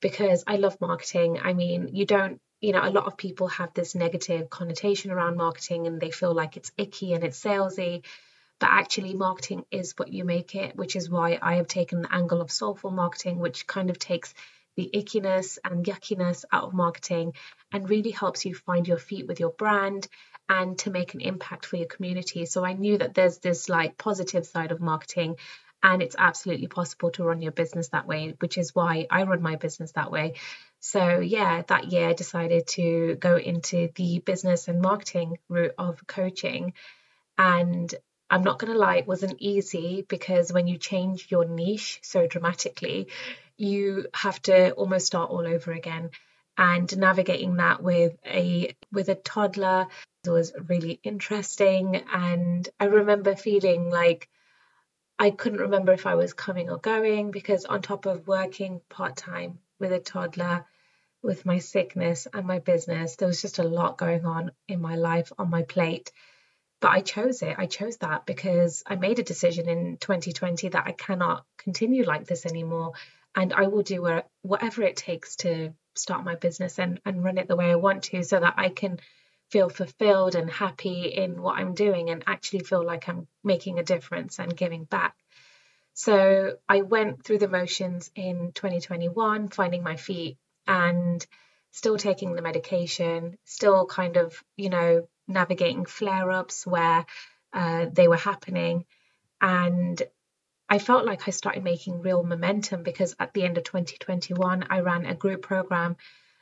because 0.00 0.44
I 0.46 0.56
love 0.56 0.80
marketing. 0.80 1.38
I 1.42 1.52
mean, 1.52 1.90
you 1.92 2.06
don't, 2.06 2.40
you 2.60 2.72
know, 2.72 2.82
a 2.82 2.90
lot 2.90 3.06
of 3.06 3.16
people 3.16 3.48
have 3.48 3.74
this 3.74 3.94
negative 3.94 4.48
connotation 4.48 5.10
around 5.10 5.36
marketing 5.36 5.86
and 5.86 6.00
they 6.00 6.10
feel 6.10 6.34
like 6.34 6.56
it's 6.56 6.72
icky 6.78 7.12
and 7.12 7.22
it's 7.22 7.42
salesy. 7.42 8.04
But 8.58 8.70
actually, 8.70 9.12
marketing 9.12 9.66
is 9.70 9.92
what 9.98 10.12
you 10.12 10.24
make 10.24 10.54
it, 10.54 10.74
which 10.76 10.96
is 10.96 11.10
why 11.10 11.38
I 11.42 11.56
have 11.56 11.68
taken 11.68 12.00
the 12.00 12.14
angle 12.14 12.40
of 12.40 12.50
soulful 12.50 12.90
marketing, 12.90 13.38
which 13.38 13.66
kind 13.66 13.90
of 13.90 13.98
takes 13.98 14.32
the 14.76 14.90
ickiness 14.94 15.58
and 15.64 15.84
yuckiness 15.84 16.44
out 16.52 16.64
of 16.64 16.74
marketing 16.74 17.34
and 17.72 17.90
really 17.90 18.10
helps 18.10 18.44
you 18.44 18.54
find 18.54 18.86
your 18.86 18.98
feet 18.98 19.26
with 19.26 19.40
your 19.40 19.50
brand 19.50 20.08
and 20.48 20.78
to 20.78 20.90
make 20.90 21.14
an 21.14 21.20
impact 21.20 21.66
for 21.66 21.76
your 21.76 21.86
community. 21.86 22.46
So 22.46 22.64
I 22.64 22.72
knew 22.72 22.98
that 22.98 23.14
there's 23.14 23.38
this 23.38 23.68
like 23.68 23.98
positive 23.98 24.46
side 24.46 24.72
of 24.72 24.80
marketing 24.80 25.36
and 25.82 26.02
it's 26.02 26.16
absolutely 26.18 26.68
possible 26.68 27.10
to 27.12 27.24
run 27.24 27.42
your 27.42 27.52
business 27.52 27.88
that 27.88 28.06
way, 28.06 28.34
which 28.40 28.58
is 28.58 28.74
why 28.74 29.06
I 29.10 29.22
run 29.24 29.42
my 29.42 29.56
business 29.56 29.92
that 29.92 30.10
way. 30.10 30.34
So 30.80 31.20
yeah, 31.20 31.62
that 31.68 31.92
year 31.92 32.08
I 32.08 32.12
decided 32.12 32.66
to 32.68 33.16
go 33.16 33.36
into 33.36 33.90
the 33.94 34.20
business 34.20 34.68
and 34.68 34.80
marketing 34.80 35.38
route 35.48 35.74
of 35.78 36.06
coaching. 36.06 36.72
And 37.38 37.94
I'm 38.30 38.42
not 38.42 38.58
going 38.58 38.72
to 38.72 38.78
lie, 38.78 38.96
it 38.96 39.06
wasn't 39.06 39.36
easy 39.40 40.04
because 40.08 40.52
when 40.52 40.66
you 40.66 40.78
change 40.78 41.26
your 41.30 41.44
niche 41.44 42.00
so 42.02 42.26
dramatically, 42.26 43.08
you 43.56 44.06
have 44.14 44.40
to 44.42 44.72
almost 44.72 45.06
start 45.06 45.30
all 45.30 45.46
over 45.46 45.72
again 45.72 46.10
and 46.58 46.96
navigating 46.96 47.56
that 47.56 47.82
with 47.82 48.16
a 48.24 48.74
with 48.92 49.08
a 49.08 49.14
toddler 49.14 49.86
was 50.32 50.52
really 50.68 51.00
interesting. 51.02 51.96
And 52.12 52.68
i 52.80 52.84
remember 52.84 53.34
feeling 53.34 53.90
like 53.90 54.28
i 55.18 55.30
couldn't 55.30 55.60
remember 55.60 55.92
if 55.92 56.06
i 56.06 56.14
was 56.14 56.32
coming 56.34 56.68
or 56.70 56.78
going 56.78 57.30
because 57.30 57.64
on 57.64 57.80
top 57.80 58.06
of 58.06 58.28
working 58.28 58.80
part-time 58.90 59.58
with 59.80 59.92
a 59.92 59.98
toddler 59.98 60.64
with 61.22 61.46
my 61.46 61.58
sickness 61.58 62.26
and 62.32 62.46
my 62.46 62.58
business 62.58 63.16
there 63.16 63.28
was 63.28 63.40
just 63.40 63.58
a 63.58 63.62
lot 63.62 63.96
going 63.98 64.26
on 64.26 64.50
in 64.68 64.80
my 64.80 64.96
life 64.96 65.32
on 65.38 65.50
my 65.50 65.62
plate. 65.62 66.12
But 66.80 66.90
i 66.90 67.00
chose 67.00 67.42
it. 67.42 67.56
I 67.58 67.66
chose 67.66 67.96
that 67.98 68.26
because 68.26 68.82
i 68.86 68.96
made 68.96 69.18
a 69.18 69.30
decision 69.32 69.68
in 69.68 69.96
2020 69.96 70.68
that 70.70 70.86
i 70.86 70.92
cannot 70.92 71.44
continue 71.56 72.04
like 72.04 72.26
this 72.26 72.46
anymore. 72.46 72.92
And 73.34 73.52
i 73.52 73.66
will 73.68 73.82
do 73.82 74.22
whatever 74.42 74.82
it 74.82 74.96
takes 74.96 75.36
to 75.36 75.72
start 75.98 76.24
my 76.24 76.34
business 76.34 76.78
and, 76.78 77.00
and 77.04 77.22
run 77.24 77.38
it 77.38 77.48
the 77.48 77.56
way 77.56 77.70
I 77.70 77.76
want 77.76 78.04
to 78.04 78.22
so 78.22 78.38
that 78.40 78.54
I 78.56 78.68
can 78.68 78.98
feel 79.50 79.68
fulfilled 79.68 80.34
and 80.34 80.50
happy 80.50 81.04
in 81.06 81.40
what 81.40 81.58
I'm 81.58 81.74
doing 81.74 82.10
and 82.10 82.24
actually 82.26 82.60
feel 82.60 82.84
like 82.84 83.08
I'm 83.08 83.28
making 83.44 83.78
a 83.78 83.84
difference 83.84 84.38
and 84.38 84.56
giving 84.56 84.84
back. 84.84 85.14
So 85.94 86.56
I 86.68 86.82
went 86.82 87.24
through 87.24 87.38
the 87.38 87.48
motions 87.48 88.10
in 88.14 88.52
2021, 88.52 89.48
finding 89.48 89.82
my 89.82 89.96
feet 89.96 90.36
and 90.66 91.24
still 91.70 91.96
taking 91.96 92.34
the 92.34 92.42
medication, 92.42 93.38
still 93.44 93.86
kind 93.86 94.16
of, 94.16 94.42
you 94.56 94.68
know, 94.68 95.08
navigating 95.28 95.84
flare 95.86 96.30
ups 96.30 96.66
where 96.66 97.06
uh, 97.52 97.86
they 97.92 98.08
were 98.08 98.16
happening. 98.16 98.84
And 99.40 100.02
I 100.68 100.78
felt 100.78 101.06
like 101.06 101.28
I 101.28 101.30
started 101.30 101.62
making 101.62 102.02
real 102.02 102.22
momentum 102.22 102.82
because 102.82 103.14
at 103.18 103.32
the 103.32 103.44
end 103.44 103.56
of 103.56 103.64
2021, 103.64 104.66
I 104.68 104.80
ran 104.80 105.06
a 105.06 105.14
group 105.14 105.42
program. 105.42 105.96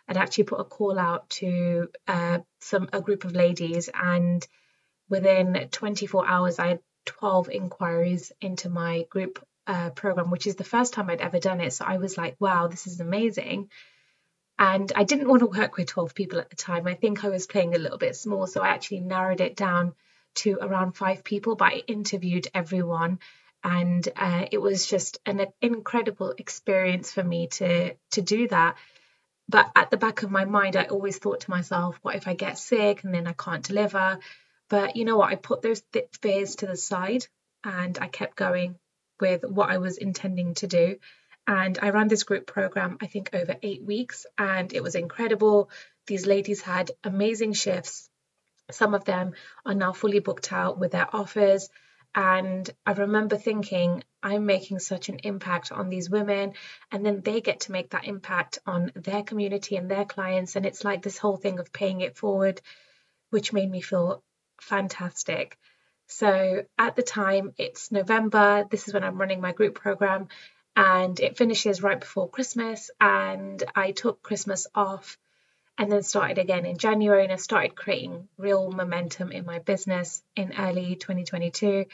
I'd 0.08 0.16
actually 0.16 0.44
put 0.44 0.60
a 0.60 0.64
call 0.64 0.98
out 0.98 1.30
to 1.30 1.88
uh, 2.06 2.40
some 2.60 2.88
a 2.92 3.00
group 3.00 3.24
of 3.24 3.34
ladies, 3.34 3.88
and 3.92 4.46
within 5.08 5.68
24 5.70 6.26
hours, 6.26 6.58
I 6.58 6.68
had 6.68 6.80
12 7.06 7.50
inquiries 7.50 8.32
into 8.40 8.68
my 8.68 9.06
group 9.10 9.44
uh, 9.66 9.90
program, 9.90 10.30
which 10.30 10.46
is 10.46 10.56
the 10.56 10.64
first 10.64 10.92
time 10.92 11.10
I'd 11.10 11.20
ever 11.20 11.38
done 11.38 11.60
it. 11.60 11.72
So 11.72 11.84
I 11.86 11.98
was 11.98 12.16
like, 12.18 12.36
wow, 12.38 12.68
this 12.68 12.86
is 12.86 13.00
amazing. 13.00 13.70
And 14.58 14.92
I 14.94 15.04
didn't 15.04 15.28
want 15.28 15.40
to 15.40 15.46
work 15.46 15.76
with 15.76 15.88
12 15.88 16.14
people 16.14 16.38
at 16.38 16.50
the 16.50 16.56
time. 16.56 16.86
I 16.86 16.94
think 16.94 17.24
I 17.24 17.28
was 17.28 17.46
playing 17.46 17.74
a 17.74 17.78
little 17.78 17.98
bit 17.98 18.14
small. 18.14 18.46
So 18.46 18.62
I 18.62 18.68
actually 18.68 19.00
narrowed 19.00 19.40
it 19.40 19.56
down 19.56 19.94
to 20.36 20.58
around 20.60 20.92
five 20.92 21.24
people, 21.24 21.56
but 21.56 21.72
I 21.72 21.82
interviewed 21.86 22.48
everyone. 22.54 23.18
And 23.62 24.06
uh, 24.16 24.46
it 24.50 24.58
was 24.58 24.86
just 24.86 25.18
an 25.26 25.46
incredible 25.60 26.34
experience 26.36 27.10
for 27.10 27.24
me 27.24 27.48
to 27.48 27.94
to 28.12 28.22
do 28.22 28.46
that. 28.48 28.76
But 29.48 29.70
at 29.76 29.90
the 29.90 29.96
back 29.96 30.22
of 30.22 30.30
my 30.30 30.44
mind, 30.44 30.76
I 30.76 30.84
always 30.84 31.18
thought 31.18 31.40
to 31.40 31.50
myself, 31.50 31.98
what 32.02 32.16
if 32.16 32.26
I 32.26 32.34
get 32.34 32.58
sick 32.58 33.04
and 33.04 33.14
then 33.14 33.26
I 33.26 33.32
can't 33.34 33.64
deliver? 33.64 34.18
But 34.68 34.96
you 34.96 35.04
know 35.04 35.16
what? 35.16 35.30
I 35.30 35.36
put 35.36 35.62
those 35.62 35.82
fears 36.22 36.56
to 36.56 36.66
the 36.66 36.76
side 36.76 37.26
and 37.62 37.98
I 38.00 38.08
kept 38.08 38.36
going 38.36 38.76
with 39.20 39.44
what 39.44 39.70
I 39.70 39.78
was 39.78 39.98
intending 39.98 40.54
to 40.54 40.66
do. 40.66 40.96
And 41.46 41.78
I 41.80 41.90
ran 41.90 42.08
this 42.08 42.22
group 42.22 42.46
program, 42.46 42.96
I 43.02 43.06
think, 43.06 43.30
over 43.34 43.56
eight 43.62 43.82
weeks, 43.82 44.24
and 44.38 44.72
it 44.72 44.82
was 44.82 44.94
incredible. 44.94 45.70
These 46.06 46.26
ladies 46.26 46.62
had 46.62 46.90
amazing 47.04 47.52
shifts. 47.52 48.08
Some 48.70 48.94
of 48.94 49.04
them 49.04 49.34
are 49.66 49.74
now 49.74 49.92
fully 49.92 50.20
booked 50.20 50.52
out 50.52 50.78
with 50.78 50.92
their 50.92 51.14
offers. 51.14 51.68
And 52.14 52.70
I 52.86 52.92
remember 52.92 53.36
thinking, 53.36 54.04
I'm 54.22 54.46
making 54.46 54.78
such 54.78 55.08
an 55.08 55.18
impact 55.24 55.72
on 55.72 55.88
these 55.88 56.08
women, 56.08 56.54
and 56.92 57.04
then 57.04 57.22
they 57.22 57.40
get 57.40 57.60
to 57.60 57.72
make 57.72 57.90
that 57.90 58.06
impact 58.06 58.60
on 58.66 58.92
their 58.94 59.22
community 59.22 59.76
and 59.76 59.90
their 59.90 60.04
clients. 60.04 60.54
And 60.54 60.64
it's 60.64 60.84
like 60.84 61.02
this 61.02 61.18
whole 61.18 61.36
thing 61.36 61.58
of 61.58 61.72
paying 61.72 62.00
it 62.00 62.16
forward, 62.16 62.60
which 63.30 63.52
made 63.52 63.70
me 63.70 63.80
feel 63.80 64.22
fantastic. 64.60 65.58
So 66.06 66.62
at 66.78 66.94
the 66.94 67.02
time, 67.02 67.52
it's 67.58 67.90
November. 67.90 68.64
This 68.70 68.86
is 68.86 68.94
when 68.94 69.04
I'm 69.04 69.18
running 69.18 69.40
my 69.40 69.52
group 69.52 69.74
program, 69.74 70.28
and 70.76 71.18
it 71.18 71.36
finishes 71.36 71.82
right 71.82 71.98
before 71.98 72.28
Christmas. 72.28 72.90
And 73.00 73.62
I 73.74 73.90
took 73.90 74.22
Christmas 74.22 74.66
off 74.74 75.18
and 75.78 75.90
then 75.90 76.02
started 76.02 76.38
again 76.38 76.66
in 76.66 76.78
January. 76.78 77.24
And 77.24 77.32
I 77.32 77.36
started 77.36 77.74
creating 77.74 78.28
real 78.38 78.70
momentum 78.70 79.32
in 79.32 79.44
my 79.44 79.58
business 79.58 80.22
in 80.36 80.52
early 80.58 80.96
2022. 80.96 81.86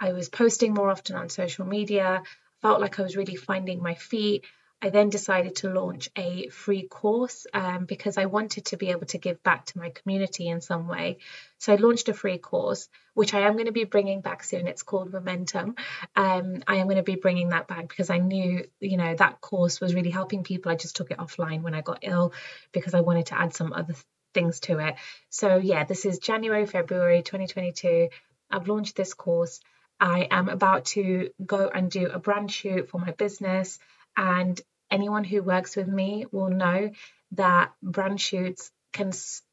I 0.00 0.12
was 0.12 0.28
posting 0.28 0.74
more 0.74 0.90
often 0.90 1.16
on 1.16 1.28
social 1.28 1.66
media, 1.66 2.22
felt 2.62 2.80
like 2.80 2.98
I 2.98 3.02
was 3.02 3.16
really 3.16 3.36
finding 3.36 3.82
my 3.82 3.94
feet. 3.94 4.44
I 4.80 4.90
then 4.90 5.10
decided 5.10 5.56
to 5.56 5.70
launch 5.70 6.08
a 6.14 6.48
free 6.50 6.86
course 6.86 7.48
um, 7.52 7.84
because 7.84 8.16
I 8.16 8.26
wanted 8.26 8.66
to 8.66 8.76
be 8.76 8.90
able 8.90 9.06
to 9.06 9.18
give 9.18 9.42
back 9.42 9.66
to 9.66 9.78
my 9.78 9.90
community 9.90 10.46
in 10.46 10.60
some 10.60 10.86
way. 10.86 11.18
So 11.58 11.72
I 11.72 11.76
launched 11.76 12.08
a 12.08 12.14
free 12.14 12.38
course, 12.38 12.88
which 13.14 13.34
I 13.34 13.40
am 13.40 13.54
going 13.54 13.66
to 13.66 13.72
be 13.72 13.82
bringing 13.82 14.20
back 14.20 14.44
soon. 14.44 14.68
It's 14.68 14.84
called 14.84 15.12
Momentum. 15.12 15.74
Um, 16.14 16.62
I 16.68 16.76
am 16.76 16.86
going 16.86 16.96
to 16.96 17.02
be 17.02 17.16
bringing 17.16 17.48
that 17.48 17.66
back 17.66 17.88
because 17.88 18.08
I 18.08 18.18
knew, 18.18 18.64
you 18.78 18.96
know, 18.96 19.16
that 19.16 19.40
course 19.40 19.80
was 19.80 19.96
really 19.96 20.10
helping 20.10 20.44
people. 20.44 20.70
I 20.70 20.76
just 20.76 20.94
took 20.94 21.10
it 21.10 21.18
offline 21.18 21.62
when 21.62 21.74
I 21.74 21.80
got 21.80 21.98
ill 22.02 22.32
because 22.70 22.94
I 22.94 23.00
wanted 23.00 23.26
to 23.26 23.38
add 23.38 23.54
some 23.54 23.72
other 23.72 23.94
things 24.32 24.60
to 24.60 24.78
it. 24.78 24.94
So 25.28 25.56
yeah, 25.56 25.82
this 25.84 26.04
is 26.04 26.20
January, 26.20 26.66
February 26.66 27.22
2022. 27.22 28.10
I've 28.48 28.68
launched 28.68 28.94
this 28.94 29.12
course. 29.12 29.58
I 29.98 30.28
am 30.30 30.48
about 30.48 30.84
to 30.86 31.30
go 31.44 31.68
and 31.68 31.90
do 31.90 32.06
a 32.06 32.20
brand 32.20 32.52
shoot 32.52 32.88
for 32.88 33.00
my 33.00 33.10
business. 33.10 33.80
And 34.18 34.60
anyone 34.90 35.22
who 35.22 35.42
works 35.44 35.76
with 35.76 35.86
me 35.86 36.26
will 36.32 36.50
know 36.50 36.90
that 37.32 37.72
brand 37.80 38.20
shoots 38.20 38.72
can 38.92 39.12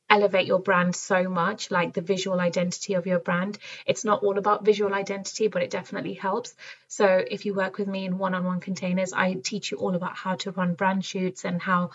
elevate 0.10 0.48
your 0.48 0.60
brand 0.60 0.96
so 0.96 1.30
much, 1.30 1.70
like 1.70 1.94
the 1.94 2.02
visual 2.02 2.40
identity 2.40 2.96
of 2.96 3.06
your 3.06 3.20
brand. 3.20 3.60
It's 3.86 4.04
not 4.04 4.24
all 4.24 4.40
about 4.40 4.66
visual 4.66 4.94
identity, 4.94 5.50
but 5.50 5.62
it 5.62 5.70
definitely 5.70 6.14
helps. 6.14 6.56
So 6.88 7.06
if 7.06 7.46
you 7.46 7.54
work 7.54 7.78
with 7.78 7.88
me 7.88 8.06
in 8.06 8.18
one 8.18 8.34
on 8.34 8.44
one 8.44 8.60
containers, 8.60 9.14
I 9.14 9.34
teach 9.34 9.72
you 9.72 9.78
all 9.78 9.96
about 9.96 10.16
how 10.16 10.36
to 10.38 10.52
run 10.52 10.74
brand 10.74 11.06
shoots 11.06 11.46
and 11.46 11.62
how 11.62 11.92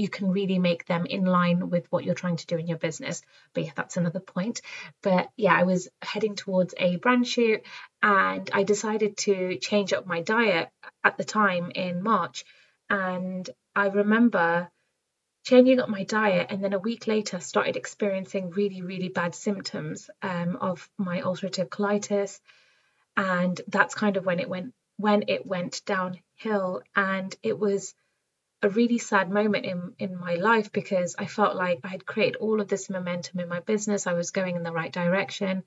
you 0.00 0.08
can 0.08 0.30
really 0.30 0.58
make 0.58 0.86
them 0.86 1.04
in 1.04 1.24
line 1.24 1.68
with 1.68 1.86
what 1.90 2.04
you're 2.04 2.14
trying 2.14 2.36
to 2.36 2.46
do 2.46 2.56
in 2.56 2.66
your 2.66 2.78
business. 2.78 3.20
But 3.52 3.64
yeah, 3.64 3.72
that's 3.76 3.98
another 3.98 4.20
point. 4.20 4.62
But 5.02 5.28
yeah, 5.36 5.54
I 5.54 5.64
was 5.64 5.88
heading 6.00 6.36
towards 6.36 6.74
a 6.78 6.96
brand 6.96 7.28
shoot 7.28 7.60
and 8.02 8.48
I 8.52 8.62
decided 8.62 9.18
to 9.18 9.58
change 9.58 9.92
up 9.92 10.06
my 10.06 10.22
diet 10.22 10.70
at 11.04 11.18
the 11.18 11.24
time 11.24 11.70
in 11.74 12.02
March. 12.02 12.44
And 12.88 13.48
I 13.76 13.88
remember 13.88 14.70
changing 15.44 15.80
up 15.80 15.90
my 15.90 16.04
diet 16.04 16.46
and 16.50 16.64
then 16.64 16.72
a 16.72 16.78
week 16.78 17.06
later 17.06 17.38
started 17.40 17.76
experiencing 17.76 18.50
really, 18.50 18.80
really 18.80 19.08
bad 19.08 19.34
symptoms 19.34 20.08
um, 20.22 20.56
of 20.56 20.88
my 20.96 21.20
ulcerative 21.20 21.68
colitis. 21.68 22.40
And 23.18 23.60
that's 23.68 23.94
kind 23.94 24.16
of 24.16 24.24
when 24.24 24.40
it 24.40 24.48
went 24.48 24.72
when 24.96 25.24
it 25.28 25.46
went 25.46 25.82
downhill 25.84 26.82
and 26.96 27.34
it 27.42 27.58
was 27.58 27.94
a 28.62 28.68
really 28.68 28.98
sad 28.98 29.30
moment 29.30 29.64
in 29.64 29.94
in 29.98 30.18
my 30.18 30.34
life 30.34 30.70
because 30.72 31.16
I 31.18 31.26
felt 31.26 31.56
like 31.56 31.80
I 31.82 31.88
had 31.88 32.06
created 32.06 32.36
all 32.36 32.60
of 32.60 32.68
this 32.68 32.90
momentum 32.90 33.40
in 33.40 33.48
my 33.48 33.60
business. 33.60 34.06
I 34.06 34.12
was 34.12 34.30
going 34.30 34.56
in 34.56 34.62
the 34.62 34.72
right 34.72 34.92
direction. 34.92 35.64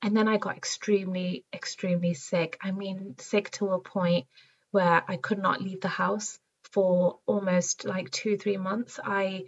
And 0.00 0.16
then 0.16 0.28
I 0.28 0.36
got 0.36 0.56
extremely, 0.56 1.44
extremely 1.52 2.14
sick. 2.14 2.56
I 2.62 2.70
mean, 2.70 3.16
sick 3.18 3.50
to 3.52 3.70
a 3.70 3.80
point 3.80 4.26
where 4.70 5.02
I 5.08 5.16
could 5.16 5.40
not 5.40 5.60
leave 5.60 5.80
the 5.80 5.88
house 5.88 6.38
for 6.62 7.18
almost 7.26 7.84
like 7.84 8.10
two, 8.10 8.36
three 8.36 8.58
months. 8.58 9.00
I 9.02 9.46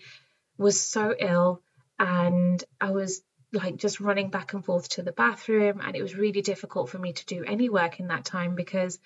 was 0.59 0.81
so 0.81 1.15
ill 1.17 1.63
and 1.99 2.63
I 2.81 2.91
was 2.91 3.23
like 3.53 3.77
just 3.77 4.01
running 4.01 4.31
back 4.31 4.53
and 4.53 4.65
forth 4.65 4.89
to 4.91 5.03
the 5.03 5.13
bathroom. 5.13 5.81
And 5.81 5.95
it 5.95 6.03
was 6.03 6.17
really 6.17 6.43
difficult 6.43 6.89
for 6.89 6.99
me 6.99 7.13
to 7.13 7.27
do 7.27 7.45
any 7.45 7.69
work 7.69 8.01
in 8.01 8.09
that 8.09 8.25
time 8.25 8.57
because 8.57 8.99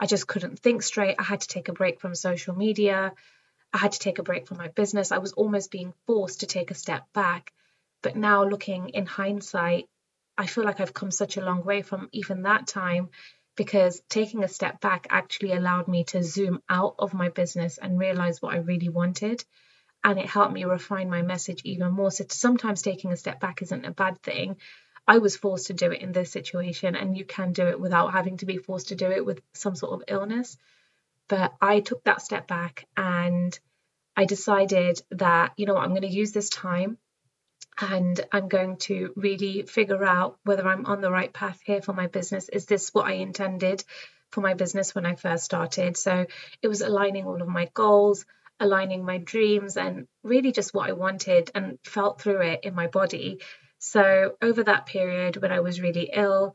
I 0.00 0.06
just 0.06 0.26
couldn't 0.26 0.58
think 0.58 0.82
straight. 0.82 1.16
I 1.18 1.22
had 1.22 1.42
to 1.42 1.48
take 1.48 1.68
a 1.68 1.74
break 1.74 2.00
from 2.00 2.14
social 2.14 2.56
media. 2.56 3.12
I 3.72 3.78
had 3.78 3.92
to 3.92 3.98
take 3.98 4.18
a 4.18 4.22
break 4.22 4.48
from 4.48 4.56
my 4.56 4.68
business. 4.68 5.12
I 5.12 5.18
was 5.18 5.34
almost 5.34 5.70
being 5.70 5.92
forced 6.06 6.40
to 6.40 6.46
take 6.46 6.70
a 6.70 6.74
step 6.74 7.04
back. 7.12 7.52
But 8.02 8.16
now, 8.16 8.44
looking 8.44 8.88
in 8.88 9.04
hindsight, 9.04 9.88
I 10.38 10.46
feel 10.46 10.64
like 10.64 10.80
I've 10.80 10.94
come 10.94 11.10
such 11.10 11.36
a 11.36 11.44
long 11.44 11.64
way 11.64 11.82
from 11.82 12.08
even 12.12 12.42
that 12.42 12.66
time 12.66 13.10
because 13.56 14.00
taking 14.08 14.42
a 14.42 14.48
step 14.48 14.80
back 14.80 15.06
actually 15.10 15.52
allowed 15.52 15.86
me 15.86 16.04
to 16.04 16.22
zoom 16.22 16.62
out 16.66 16.94
of 16.98 17.12
my 17.12 17.28
business 17.28 17.76
and 17.76 17.98
realize 17.98 18.40
what 18.40 18.54
I 18.54 18.58
really 18.58 18.88
wanted. 18.88 19.44
And 20.02 20.18
it 20.18 20.24
helped 20.24 20.54
me 20.54 20.64
refine 20.64 21.10
my 21.10 21.20
message 21.20 21.60
even 21.64 21.92
more. 21.92 22.10
So 22.10 22.24
sometimes 22.30 22.80
taking 22.80 23.12
a 23.12 23.18
step 23.18 23.38
back 23.38 23.60
isn't 23.60 23.84
a 23.84 23.90
bad 23.90 24.22
thing. 24.22 24.56
I 25.06 25.18
was 25.18 25.36
forced 25.36 25.68
to 25.68 25.72
do 25.72 25.90
it 25.90 26.02
in 26.02 26.12
this 26.12 26.30
situation, 26.30 26.94
and 26.94 27.16
you 27.16 27.24
can 27.24 27.52
do 27.52 27.66
it 27.68 27.80
without 27.80 28.12
having 28.12 28.36
to 28.38 28.46
be 28.46 28.58
forced 28.58 28.88
to 28.88 28.94
do 28.94 29.10
it 29.10 29.24
with 29.24 29.40
some 29.54 29.74
sort 29.74 29.94
of 29.94 30.04
illness. 30.08 30.56
But 31.28 31.52
I 31.60 31.80
took 31.80 32.04
that 32.04 32.22
step 32.22 32.46
back 32.46 32.86
and 32.96 33.58
I 34.16 34.24
decided 34.24 35.00
that, 35.12 35.52
you 35.56 35.66
know 35.66 35.76
I'm 35.76 35.90
going 35.90 36.02
to 36.02 36.08
use 36.08 36.32
this 36.32 36.50
time 36.50 36.98
and 37.80 38.20
I'm 38.32 38.48
going 38.48 38.76
to 38.78 39.12
really 39.16 39.62
figure 39.62 40.04
out 40.04 40.38
whether 40.44 40.66
I'm 40.66 40.86
on 40.86 41.00
the 41.00 41.10
right 41.10 41.32
path 41.32 41.60
here 41.64 41.80
for 41.80 41.92
my 41.92 42.08
business. 42.08 42.48
Is 42.48 42.66
this 42.66 42.92
what 42.92 43.06
I 43.06 43.12
intended 43.12 43.84
for 44.30 44.40
my 44.40 44.54
business 44.54 44.94
when 44.94 45.06
I 45.06 45.14
first 45.14 45.44
started? 45.44 45.96
So 45.96 46.26
it 46.62 46.68
was 46.68 46.82
aligning 46.82 47.26
all 47.26 47.40
of 47.40 47.48
my 47.48 47.70
goals, 47.72 48.26
aligning 48.58 49.04
my 49.04 49.18
dreams, 49.18 49.76
and 49.76 50.06
really 50.22 50.52
just 50.52 50.74
what 50.74 50.90
I 50.90 50.92
wanted 50.92 51.50
and 51.54 51.78
felt 51.84 52.20
through 52.20 52.42
it 52.42 52.60
in 52.64 52.74
my 52.74 52.88
body 52.88 53.40
so 53.80 54.36
over 54.42 54.62
that 54.62 54.86
period 54.86 55.38
when 55.38 55.50
I 55.50 55.60
was 55.60 55.80
really 55.80 56.10
ill, 56.12 56.54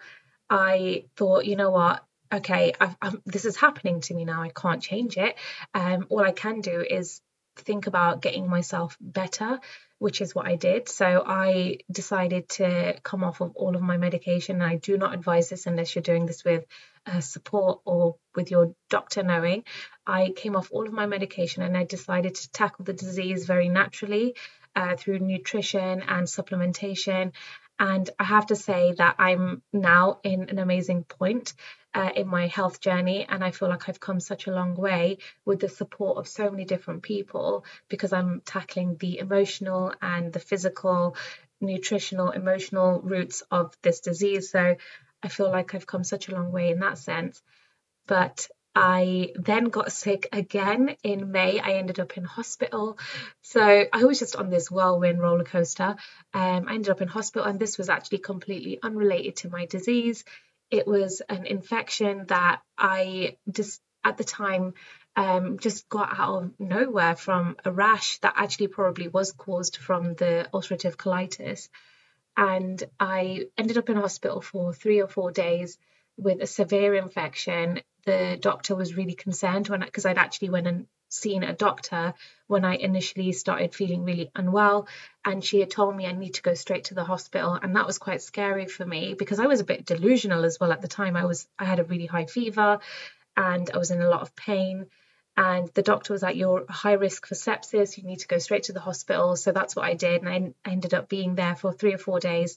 I 0.49 1.05
thought, 1.17 1.45
you 1.45 1.55
know 1.55 1.71
what? 1.71 2.03
Okay, 2.31 2.73
I've, 2.79 2.95
I'm, 3.01 3.21
this 3.25 3.45
is 3.45 3.57
happening 3.57 4.01
to 4.01 4.13
me 4.13 4.25
now. 4.25 4.41
I 4.43 4.49
can't 4.49 4.81
change 4.81 5.17
it. 5.17 5.35
Um, 5.73 6.05
all 6.09 6.21
I 6.21 6.31
can 6.31 6.61
do 6.61 6.85
is 6.87 7.21
think 7.57 7.87
about 7.87 8.21
getting 8.21 8.47
myself 8.47 8.95
better, 9.01 9.59
which 9.97 10.21
is 10.21 10.35
what 10.35 10.45
I 10.45 10.55
did. 10.55 10.87
So 10.87 11.23
I 11.25 11.79
decided 11.91 12.47
to 12.49 12.99
come 13.01 13.23
off 13.23 13.41
of 13.41 13.55
all 13.55 13.75
of 13.75 13.81
my 13.81 13.97
medication. 13.97 14.61
I 14.61 14.75
do 14.75 14.97
not 14.97 15.13
advise 15.15 15.49
this 15.49 15.65
unless 15.65 15.95
you're 15.95 16.03
doing 16.03 16.27
this 16.27 16.43
with 16.43 16.65
uh, 17.05 17.21
support 17.21 17.81
or 17.85 18.15
with 18.35 18.51
your 18.51 18.73
doctor 18.89 19.23
knowing. 19.23 19.63
I 20.05 20.31
came 20.35 20.55
off 20.55 20.71
all 20.71 20.87
of 20.87 20.93
my 20.93 21.05
medication 21.05 21.63
and 21.63 21.77
I 21.77 21.83
decided 21.83 22.35
to 22.35 22.51
tackle 22.51 22.85
the 22.85 22.93
disease 22.93 23.45
very 23.45 23.69
naturally 23.69 24.35
uh, 24.75 24.95
through 24.95 25.19
nutrition 25.19 26.01
and 26.01 26.27
supplementation. 26.27 27.31
And 27.77 28.09
I 28.19 28.23
have 28.23 28.47
to 28.47 28.55
say 28.55 28.93
that 28.97 29.15
I'm 29.19 29.61
now 29.73 30.19
in 30.23 30.49
an 30.49 30.59
amazing 30.59 31.03
point 31.03 31.53
uh, 31.93 32.09
in 32.15 32.27
my 32.27 32.47
health 32.47 32.79
journey. 32.79 33.25
And 33.27 33.43
I 33.43 33.51
feel 33.51 33.69
like 33.69 33.89
I've 33.89 33.99
come 33.99 34.19
such 34.19 34.47
a 34.47 34.53
long 34.53 34.75
way 34.75 35.17
with 35.45 35.59
the 35.59 35.69
support 35.69 36.17
of 36.17 36.27
so 36.27 36.49
many 36.49 36.65
different 36.65 37.03
people 37.03 37.65
because 37.89 38.13
I'm 38.13 38.41
tackling 38.45 38.97
the 38.97 39.19
emotional 39.19 39.93
and 40.01 40.31
the 40.31 40.39
physical, 40.39 41.15
nutritional, 41.59 42.31
emotional 42.31 43.01
roots 43.01 43.43
of 43.51 43.75
this 43.81 43.99
disease. 43.99 44.51
So 44.51 44.75
I 45.23 45.27
feel 45.27 45.49
like 45.49 45.73
I've 45.73 45.87
come 45.87 46.03
such 46.03 46.27
a 46.27 46.33
long 46.33 46.51
way 46.51 46.69
in 46.69 46.79
that 46.79 46.97
sense. 46.97 47.41
But 48.07 48.47
I 48.75 49.31
then 49.35 49.65
got 49.65 49.93
sick 49.93 50.27
again 50.33 50.97
in 51.01 51.31
May. 51.31 51.59
I 51.59 51.73
ended 51.75 51.99
up 51.99 52.17
in 52.17 52.25
hospital. 52.25 52.99
So 53.41 53.85
I 53.91 54.03
was 54.03 54.19
just 54.19 54.35
on 54.35 54.49
this 54.49 54.69
whirlwind 54.69 55.19
roller 55.19 55.45
coaster. 55.45 55.95
Um, 56.33 56.67
I 56.67 56.73
ended 56.73 56.89
up 56.89 57.01
in 57.01 57.07
hospital, 57.07 57.47
and 57.47 57.57
this 57.57 57.77
was 57.77 57.87
actually 57.87 58.17
completely 58.17 58.79
unrelated 58.83 59.37
to 59.37 59.49
my 59.49 59.65
disease. 59.65 60.25
It 60.69 60.85
was 60.85 61.21
an 61.29 61.45
infection 61.45 62.25
that 62.27 62.61
I 62.77 63.37
just 63.49 63.81
at 64.03 64.17
the 64.17 64.23
time 64.25 64.73
um, 65.15 65.57
just 65.57 65.87
got 65.87 66.19
out 66.19 66.43
of 66.43 66.51
nowhere 66.59 67.15
from 67.15 67.55
a 67.63 67.71
rash 67.71 68.17
that 68.19 68.33
actually 68.35 68.67
probably 68.67 69.07
was 69.07 69.31
caused 69.31 69.77
from 69.77 70.15
the 70.15 70.49
ulcerative 70.53 70.97
colitis. 70.97 71.69
And 72.37 72.83
I 72.99 73.47
ended 73.57 73.77
up 73.77 73.89
in 73.89 73.97
hospital 73.97 74.41
for 74.41 74.73
three 74.73 75.01
or 75.01 75.07
four 75.07 75.31
days 75.31 75.77
with 76.17 76.41
a 76.41 76.47
severe 76.47 76.95
infection. 76.95 77.81
The 78.05 78.37
doctor 78.39 78.75
was 78.75 78.95
really 78.95 79.15
concerned 79.15 79.67
when 79.69 79.81
because 79.81 80.05
I'd 80.05 80.17
actually 80.17 80.49
went 80.49 80.67
and 80.67 80.87
seen 81.09 81.43
a 81.43 81.53
doctor 81.53 82.13
when 82.47 82.65
I 82.65 82.75
initially 82.75 83.31
started 83.31 83.73
feeling 83.73 84.03
really 84.03 84.31
unwell, 84.35 84.87
and 85.23 85.43
she 85.43 85.59
had 85.59 85.71
told 85.71 85.95
me 85.95 86.05
I 86.05 86.11
need 86.11 86.35
to 86.35 86.41
go 86.41 86.53
straight 86.53 86.85
to 86.85 86.93
the 86.93 87.03
hospital, 87.03 87.53
and 87.53 87.75
that 87.75 87.87
was 87.87 87.97
quite 87.97 88.21
scary 88.21 88.65
for 88.67 88.85
me 88.85 89.13
because 89.13 89.39
I 89.39 89.47
was 89.47 89.59
a 89.59 89.65
bit 89.65 89.85
delusional 89.85 90.45
as 90.45 90.59
well 90.59 90.71
at 90.71 90.81
the 90.81 90.87
time. 90.87 91.15
I 91.15 91.25
was 91.25 91.47
I 91.57 91.65
had 91.65 91.79
a 91.79 91.83
really 91.85 92.05
high 92.05 92.25
fever, 92.25 92.79
and 93.37 93.69
I 93.73 93.77
was 93.77 93.91
in 93.91 94.01
a 94.01 94.09
lot 94.09 94.21
of 94.21 94.35
pain. 94.35 94.87
And 95.37 95.69
the 95.73 95.81
doctor 95.81 96.13
was 96.13 96.21
like, 96.21 96.35
You're 96.37 96.65
high 96.69 96.93
risk 96.93 97.27
for 97.27 97.35
sepsis. 97.35 97.97
You 97.97 98.03
need 98.03 98.19
to 98.19 98.27
go 98.27 98.37
straight 98.37 98.63
to 98.63 98.73
the 98.73 98.79
hospital. 98.79 99.35
So 99.35 99.51
that's 99.51 99.75
what 99.75 99.85
I 99.85 99.93
did. 99.93 100.23
And 100.23 100.53
I 100.65 100.69
ended 100.71 100.93
up 100.93 101.09
being 101.09 101.35
there 101.35 101.55
for 101.55 101.73
three 101.73 101.93
or 101.93 101.97
four 101.97 102.19
days 102.19 102.55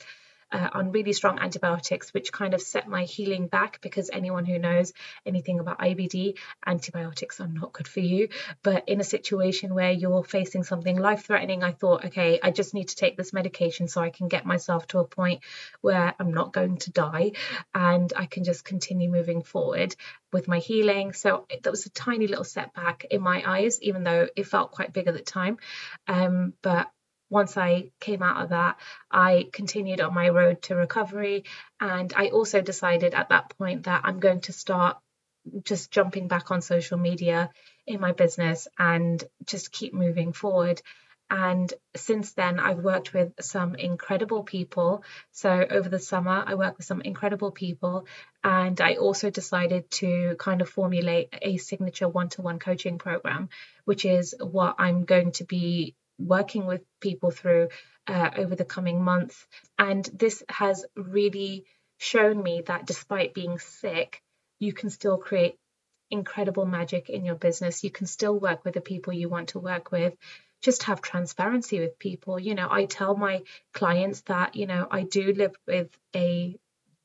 uh, 0.51 0.69
on 0.73 0.93
really 0.93 1.13
strong 1.13 1.39
antibiotics, 1.39 2.13
which 2.15 2.33
kind 2.33 2.55
of 2.55 2.61
set 2.61 2.89
my 2.89 3.05
healing 3.05 3.47
back 3.47 3.81
because 3.81 4.11
anyone 4.13 4.45
who 4.45 4.59
knows 4.59 4.93
anything 5.27 5.61
about 5.61 5.79
IBD, 5.79 6.39
antibiotics 6.67 7.41
are 7.41 7.49
not 7.49 7.73
good 7.73 7.89
for 7.89 8.01
you. 8.01 8.29
But 8.63 8.89
in 8.89 9.01
a 9.01 9.05
situation 9.05 9.75
where 9.75 9.91
you're 9.91 10.25
facing 10.25 10.65
something 10.65 10.97
life 10.97 11.27
threatening, 11.27 11.63
I 11.63 11.73
thought, 11.73 12.07
okay, 12.07 12.41
I 12.43 12.51
just 12.51 12.75
need 12.75 12.89
to 12.89 12.97
take 12.97 13.17
this 13.17 13.33
medication 13.33 13.89
so 13.89 14.01
I 14.01 14.11
can 14.11 14.29
get 14.29 14.47
myself 14.47 14.87
to 14.89 14.99
a 14.99 15.05
point 15.05 15.41
where 15.81 16.15
I'm 16.19 16.33
not 16.33 16.53
going 16.53 16.79
to 16.79 16.91
die 16.91 17.33
and 17.75 18.13
I 18.17 18.27
can 18.27 18.45
just 18.45 18.65
continue 18.65 19.11
moving 19.11 19.43
forward 19.43 19.95
with 20.33 20.49
my 20.49 20.59
healing. 20.59 21.13
So 21.13 21.47
that 21.63 21.71
was 21.71 21.87
a 21.87 21.91
tiny 21.91 22.27
little 22.27 22.45
setback 22.45 23.05
in 23.11 23.23
my 23.23 23.43
eyes, 23.47 23.81
even 23.83 24.05
though 24.05 24.29
it 24.35 24.47
felt 24.47 24.73
quite 24.73 24.93
big 24.93 25.09
at 25.09 25.15
the 25.15 25.21
time. 25.21 25.59
Um, 26.07 26.55
but 26.63 26.89
once 27.31 27.57
I 27.57 27.91
came 28.01 28.23
out 28.23 28.43
of 28.43 28.51
that, 28.51 28.79
I 29.11 29.49
continued 29.53 30.01
on 30.01 30.15
my 30.15 30.29
road 30.31 30.63
to 30.63 30.75
recovery. 30.75 31.45
And 31.81 32.13
I 32.17 32.29
also 32.29 32.61
decided 32.61 33.15
at 33.15 33.29
that 33.29 33.57
point 33.59 33.85
that 33.85 34.03
I'm 34.05 34.21
going 34.21 34.41
to 34.43 34.53
start 34.53 34.99
just 35.63 35.91
jumping 35.91 36.29
back 36.29 36.51
on 36.51 36.61
social 36.61 36.99
media 36.99 37.51
in 37.87 38.01
my 38.01 38.13
business 38.13 38.69
and 38.79 39.23
just 39.45 39.73
keep 39.73 39.95
moving 39.95 40.33
forward. 40.33 40.83
And 41.31 41.73
since 41.95 42.33
then, 42.33 42.59
I've 42.59 42.79
worked 42.79 43.13
with 43.13 43.33
some 43.41 43.75
incredible 43.75 44.45
people. 44.45 45.05
So 45.33 45.67
over 45.71 45.89
the 45.89 45.99
summer, 45.99 46.43
I 46.47 46.55
worked 46.55 46.79
with 46.79 46.87
some 46.87 47.03
incredible 47.03 47.51
people. 47.51 48.07
And 48.43 48.81
I 48.81 48.95
also 48.95 49.29
decided 49.29 49.91
to 49.93 50.37
kind 50.39 50.63
of 50.63 50.71
formulate 50.71 51.29
a 51.43 51.59
signature 51.59 52.09
one 52.09 52.31
to 52.31 52.43
one 52.43 52.59
coaching 52.59 52.97
program, 52.97 53.51
which 53.85 54.07
is 54.07 54.35
what 54.41 54.77
I'm 54.79 55.05
going 55.05 55.33
to 55.33 55.45
be 55.45 55.95
working 56.19 56.67
with 56.67 56.83
people 57.01 57.31
through 57.31 57.69
uh, 58.07 58.31
over 58.37 58.55
the 58.55 58.65
coming 58.65 59.03
months. 59.03 59.47
And 59.79 60.05
this 60.05 60.43
has 60.49 60.85
really 60.97 61.65
shown 61.99 62.43
me 62.43 62.63
that 62.67 62.87
despite 62.87 63.35
being 63.35 63.59
sick, 63.59 64.23
you 64.59 64.73
can 64.73 64.91
still 64.91 65.19
create 65.19 65.57
incredible 66.11 66.65
magic 66.65 67.11
in 67.11 67.25
your 67.25 67.35
business. 67.35 67.85
You 67.85 67.91
can 67.91 68.07
still 68.07 68.39
work 68.39 68.65
with 68.65 68.75
the 68.75 68.81
people 68.81 69.13
you 69.13 69.29
want 69.29 69.51
to 69.51 69.59
work 69.59 69.93
with. 69.93 70.15
Just 70.61 70.85
have 70.85 71.01
transparency 71.01 71.79
with 71.81 71.99
people. 71.99 72.39
You 72.39 72.55
know, 72.55 72.69
I 72.71 72.87
tell 72.87 73.17
my 73.17 73.43
clients 73.73 74.23
that, 74.23 74.57
you 74.57 74.67
know, 74.67 74.89
I 74.91 75.03
do 75.03 75.33
live 75.33 75.55
with 75.67 75.89
a 76.17 76.59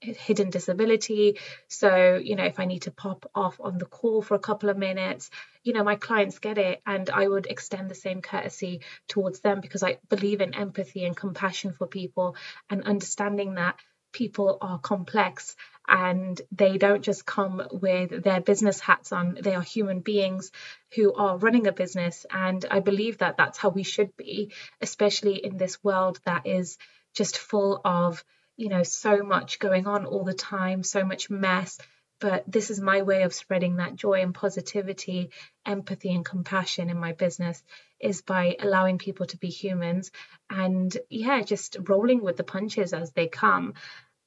hidden 0.04 0.50
disability. 0.50 1.40
So, 1.68 2.20
you 2.22 2.36
know, 2.36 2.46
if 2.46 2.60
I 2.60 2.66
need 2.66 2.84
to 2.84 2.92
pop 2.92 3.30
off 3.34 3.60
on 3.60 3.78
the 3.78 3.86
call 3.86 4.22
for 4.22 4.36
a 4.36 4.40
couple 4.40 4.70
of 4.70 4.78
minutes, 4.78 5.30
you 5.64 5.74
know, 5.74 5.84
my 5.84 5.96
clients 5.96 6.40
get 6.40 6.58
it. 6.58 6.82
And 6.86 7.10
I 7.10 7.28
would 7.28 7.48
extend 7.48 7.90
the 7.90 7.96
same 7.96 8.22
courtesy 8.22 8.82
towards 9.08 9.40
them 9.40 9.62
because 9.62 9.84
I 9.84 10.00
believe 10.10 10.42
in 10.42 10.54
empathy 10.54 11.06
and 11.06 11.16
compassion 11.16 11.74
for 11.74 11.88
people 11.88 12.36
and 12.70 12.84
understanding 12.84 13.56
that 13.56 13.78
people 14.12 14.60
are 14.62 14.78
complex 14.78 15.56
and 15.88 16.40
they 16.52 16.78
don't 16.78 17.02
just 17.02 17.26
come 17.26 17.62
with 17.72 18.24
their 18.24 18.40
business 18.40 18.80
hats 18.80 19.12
on. 19.12 19.38
They 19.42 19.56
are 19.56 19.62
human 19.62 20.00
beings 20.00 20.52
who 20.96 21.14
are 21.14 21.38
running 21.38 21.68
a 21.68 21.74
business. 21.74 22.26
And 22.32 22.64
I 22.70 22.80
believe 22.80 23.18
that 23.18 23.36
that's 23.36 23.58
how 23.58 23.70
we 23.70 23.84
should 23.84 24.16
be, 24.16 24.54
especially 24.82 25.44
in 25.44 25.58
this 25.58 25.84
world 25.84 26.20
that 26.26 26.46
is 26.46 26.78
just 27.14 27.38
full 27.38 27.82
of 27.84 28.24
you 28.58 28.70
know, 28.70 28.84
so 28.84 29.24
much 29.24 29.60
going 29.60 29.88
on 29.88 30.06
all 30.06 30.24
the 30.24 30.34
time, 30.34 30.84
so 30.84 31.04
much 31.04 31.30
mess. 31.30 31.80
But 32.20 32.50
this 32.50 32.70
is 32.70 32.80
my 32.80 33.02
way 33.02 33.24
of 33.24 33.34
spreading 33.34 33.78
that 33.78 33.96
joy 33.96 34.22
and 34.22 34.34
positivity, 34.34 35.32
empathy 35.66 36.14
and 36.14 36.24
compassion 36.24 36.90
in 36.90 36.98
my 36.98 37.12
business 37.12 37.62
is 38.00 38.22
by 38.22 38.56
allowing 38.60 38.98
people 38.98 39.26
to 39.26 39.38
be 39.38 39.50
humans 39.50 40.12
and, 40.50 40.96
yeah, 41.10 41.42
just 41.42 41.78
rolling 41.88 42.24
with 42.24 42.38
the 42.38 42.44
punches 42.44 42.94
as 42.94 43.12
they 43.12 43.28
come. 43.28 43.74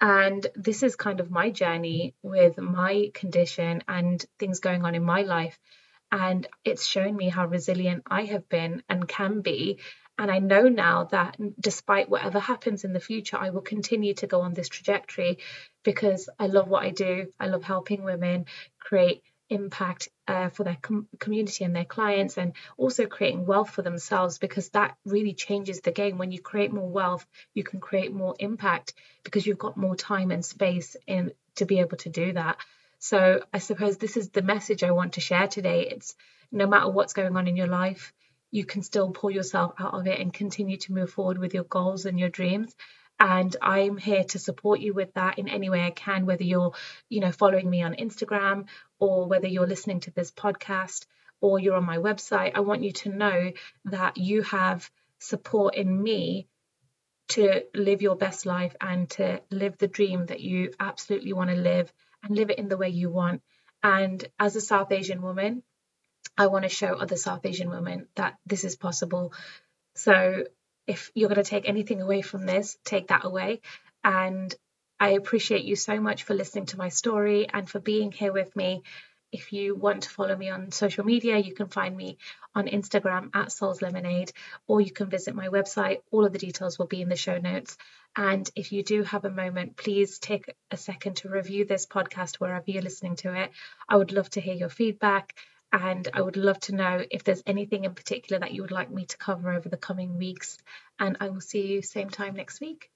And 0.01 0.47
this 0.55 0.83
is 0.83 0.95
kind 0.97 1.21
of 1.21 1.31
my 1.31 1.51
journey 1.51 2.15
with 2.23 2.59
my 2.59 3.11
condition 3.15 3.83
and 3.89 4.23
things 4.39 4.61
going 4.61 4.85
on 4.85 4.95
in 4.95 5.03
my 5.03 5.23
life. 5.23 5.59
And 6.13 6.47
it's 6.65 6.87
shown 6.87 7.17
me 7.17 7.31
how 7.31 7.47
resilient 7.47 8.03
I 8.11 8.25
have 8.25 8.49
been 8.49 8.83
and 8.89 9.09
can 9.09 9.41
be 9.41 9.79
and 10.19 10.31
I 10.31 10.39
know 10.39 10.69
now 10.69 11.05
that 11.05 11.37
despite 11.61 12.09
whatever 12.09 12.39
happens 12.39 12.85
in 12.85 12.93
the 12.93 13.01
future, 13.01 13.37
I 13.37 13.51
will 13.51 13.61
continue 13.61 14.15
to 14.15 14.27
go 14.27 14.41
on 14.41 14.55
this 14.55 14.69
trajectory 14.69 15.39
because 15.83 16.29
I 16.39 16.47
love 16.47 16.69
what 16.69 16.85
I 16.85 16.91
do. 16.91 17.33
I 17.39 17.49
love 17.49 17.65
helping 17.65 18.03
women 18.03 18.47
create 18.79 19.23
impact 19.49 20.09
uh, 20.27 20.49
for 20.49 20.65
their 20.65 20.79
com- 20.81 21.07
community 21.21 21.65
and 21.65 21.77
their 21.77 21.85
clients 21.85 22.37
and 22.37 22.55
also 22.77 23.07
creating 23.07 23.47
wealth 23.47 23.71
for 23.71 23.83
themselves 23.83 24.39
because 24.39 24.71
that 24.71 24.97
really 25.05 25.35
changes 25.35 25.81
the 25.81 25.93
game. 25.93 26.19
When 26.19 26.33
you 26.33 26.41
create 26.41 26.73
more 26.73 26.89
wealth 26.89 27.27
you 27.55 27.63
can 27.63 27.79
create 27.79 28.13
more 28.13 28.35
impact 28.39 28.95
because 29.23 29.47
you've 29.47 29.59
got 29.59 29.77
more 29.77 29.95
time 29.95 30.31
and 30.31 30.45
space 30.45 30.97
in 31.07 31.33
to 31.57 31.65
be 31.65 31.79
able 31.79 31.97
to 31.99 32.09
do 32.09 32.33
that. 32.33 32.57
So 32.99 33.43
i 33.53 33.59
suppose 33.59 33.99
this 33.99 34.17
is 34.17 34.31
the 34.31 34.43
message 34.43 34.83
i 34.83 34.91
want 34.91 35.13
to 35.13 35.21
share 35.21 35.47
today. 35.47 35.89
It's 35.91 36.17
no 36.51 36.67
matter 36.67 36.89
what's 36.89 37.13
going 37.13 37.37
on 37.37 37.47
in 37.47 37.57
your 37.57 37.69
life 37.69 38.13
you 38.51 38.65
can 38.65 38.83
still 38.83 39.11
pull 39.11 39.31
yourself 39.31 39.75
out 39.79 39.95
of 39.95 40.07
it 40.07 40.21
and 40.21 40.33
continue 40.33 40.77
to 40.79 40.93
move 40.93 41.11
forward 41.11 41.39
with 41.39 41.55
your 41.55 41.65
goals 41.65 42.07
and 42.07 42.19
your 42.19 42.29
dreams. 42.29 42.75
And 43.19 43.57
i'm 43.63 43.97
here 43.97 44.25
to 44.25 44.39
support 44.39 44.81
you 44.81 44.93
with 44.93 45.15
that 45.15 45.39
in 45.39 45.49
any 45.49 45.71
way 45.71 45.81
i 45.87 45.91
can 45.91 46.27
whether 46.27 46.45
you're 46.45 46.73
you 47.09 47.21
know 47.21 47.33
following 47.33 47.71
me 47.71 47.83
on 47.83 47.95
instagram 47.95 48.67
or 48.99 49.27
whether 49.27 49.47
you're 49.49 49.67
listening 49.67 50.01
to 50.01 50.11
this 50.11 50.31
podcast 50.31 51.07
or 51.41 51.59
you're 51.59 51.77
on 51.77 51.85
my 51.85 51.99
website. 51.99 52.53
I 52.55 52.61
want 52.61 52.83
you 52.83 52.93
to 52.93 53.09
know 53.11 53.53
that 53.87 54.17
you 54.17 54.43
have 54.43 54.91
support 55.19 55.75
in 55.75 56.03
me 56.03 56.49
to 57.29 57.65
live 57.75 58.03
your 58.03 58.17
best 58.17 58.47
life 58.47 58.75
and 58.81 59.11
to 59.11 59.41
live 59.51 59.77
the 59.79 59.89
dream 59.89 60.27
that 60.27 60.41
you 60.41 60.73
absolutely 60.79 61.33
want 61.33 61.51
to 61.51 61.57
live 61.57 61.93
and 62.23 62.37
live 62.37 62.51
it 62.51 62.59
in 62.59 62.69
the 62.69 62.77
way 62.77 62.89
you 62.89 63.11
want. 63.11 63.43
And 63.83 64.25
as 64.39 64.57
a 64.57 64.61
south 64.61 64.93
asian 64.93 65.23
woman 65.23 65.63
I 66.39 66.49
want 66.49 66.65
to 66.65 66.69
show 66.69 66.95
other 66.95 67.17
South 67.17 67.45
Asian 67.45 67.71
women 67.71 68.09
that 68.17 68.37
this 68.47 68.65
is 68.65 68.77
possible. 68.77 69.33
So 69.95 70.45
if 70.87 71.11
you're 71.15 71.29
going 71.29 71.43
to 71.43 71.51
take 71.51 71.69
anything 71.69 72.03
away 72.03 72.23
from 72.23 72.47
this, 72.47 72.77
take 72.85 73.09
that 73.09 73.25
away. 73.25 73.61
And 74.05 74.55
I 75.01 75.11
appreciate 75.11 75.65
you 75.65 75.77
so 75.77 76.01
much 76.01 76.23
for 76.23 76.35
listening 76.35 76.67
to 76.67 76.79
my 76.79 76.89
story 76.89 77.49
and 77.53 77.69
for 77.69 77.81
being 77.81 78.13
here 78.13 78.33
with 78.33 78.55
me. 78.57 78.83
If 79.33 79.53
you 79.53 79.75
want 79.75 80.05
to 80.05 80.11
follow 80.11 80.37
me 80.37 80.49
on 80.51 80.71
social 80.71 81.05
media, 81.05 81.37
you 81.37 81.53
can 81.53 81.67
find 81.67 81.97
me 81.97 82.17
on 82.55 82.69
Instagram 82.69 83.31
at 83.35 83.51
Souls 83.51 83.83
Lemonade, 83.83 84.33
or 84.67 84.81
you 84.81 84.93
can 84.93 85.11
visit 85.11 85.35
my 85.35 85.49
website. 85.49 85.99
All 86.11 86.25
of 86.25 86.33
the 86.33 86.39
details 86.39 86.79
will 86.79 86.87
be 86.87 87.03
in 87.03 87.09
the 87.09 87.17
show 87.17 87.37
notes. 87.37 87.77
And 88.15 88.49
if 88.55 88.73
you 88.73 88.83
do 88.83 89.03
have 89.03 89.25
a 89.25 89.31
moment, 89.31 89.77
please 89.77 90.19
take 90.19 90.55
a 90.71 90.77
second 90.77 91.17
to 91.17 91.29
review 91.29 91.65
this 91.65 91.87
podcast 91.87 92.37
wherever 92.37 92.71
you're 92.71 92.83
listening 92.83 93.17
to 93.17 93.35
it. 93.35 93.51
I 93.89 93.97
would 93.97 94.13
love 94.13 94.31
to 94.31 94.41
hear 94.41 94.55
your 94.55 94.71
feedback 94.71 95.35
and 95.73 96.09
I 96.13 96.23
would 96.23 96.37
love 96.37 96.59
to 96.61 96.75
know 96.75 97.05
if 97.11 97.25
there's 97.25 97.43
anything 97.47 97.85
in 97.85 97.95
particular 97.95 98.41
that 98.41 98.53
you 98.53 98.63
would 98.63 98.71
like 98.71 98.91
me 98.91 99.07
to 99.07 99.19
cover 99.19 99.53
over 99.53 99.69
the 99.69 99.77
coming 99.77 100.17
weeks. 100.19 100.59
And 100.99 101.17
I 101.21 101.29
will 101.29 101.41
see 101.41 101.67
you 101.67 101.83
same 101.83 102.11
time 102.11 102.35
next 102.35 102.61
week. 102.61 102.91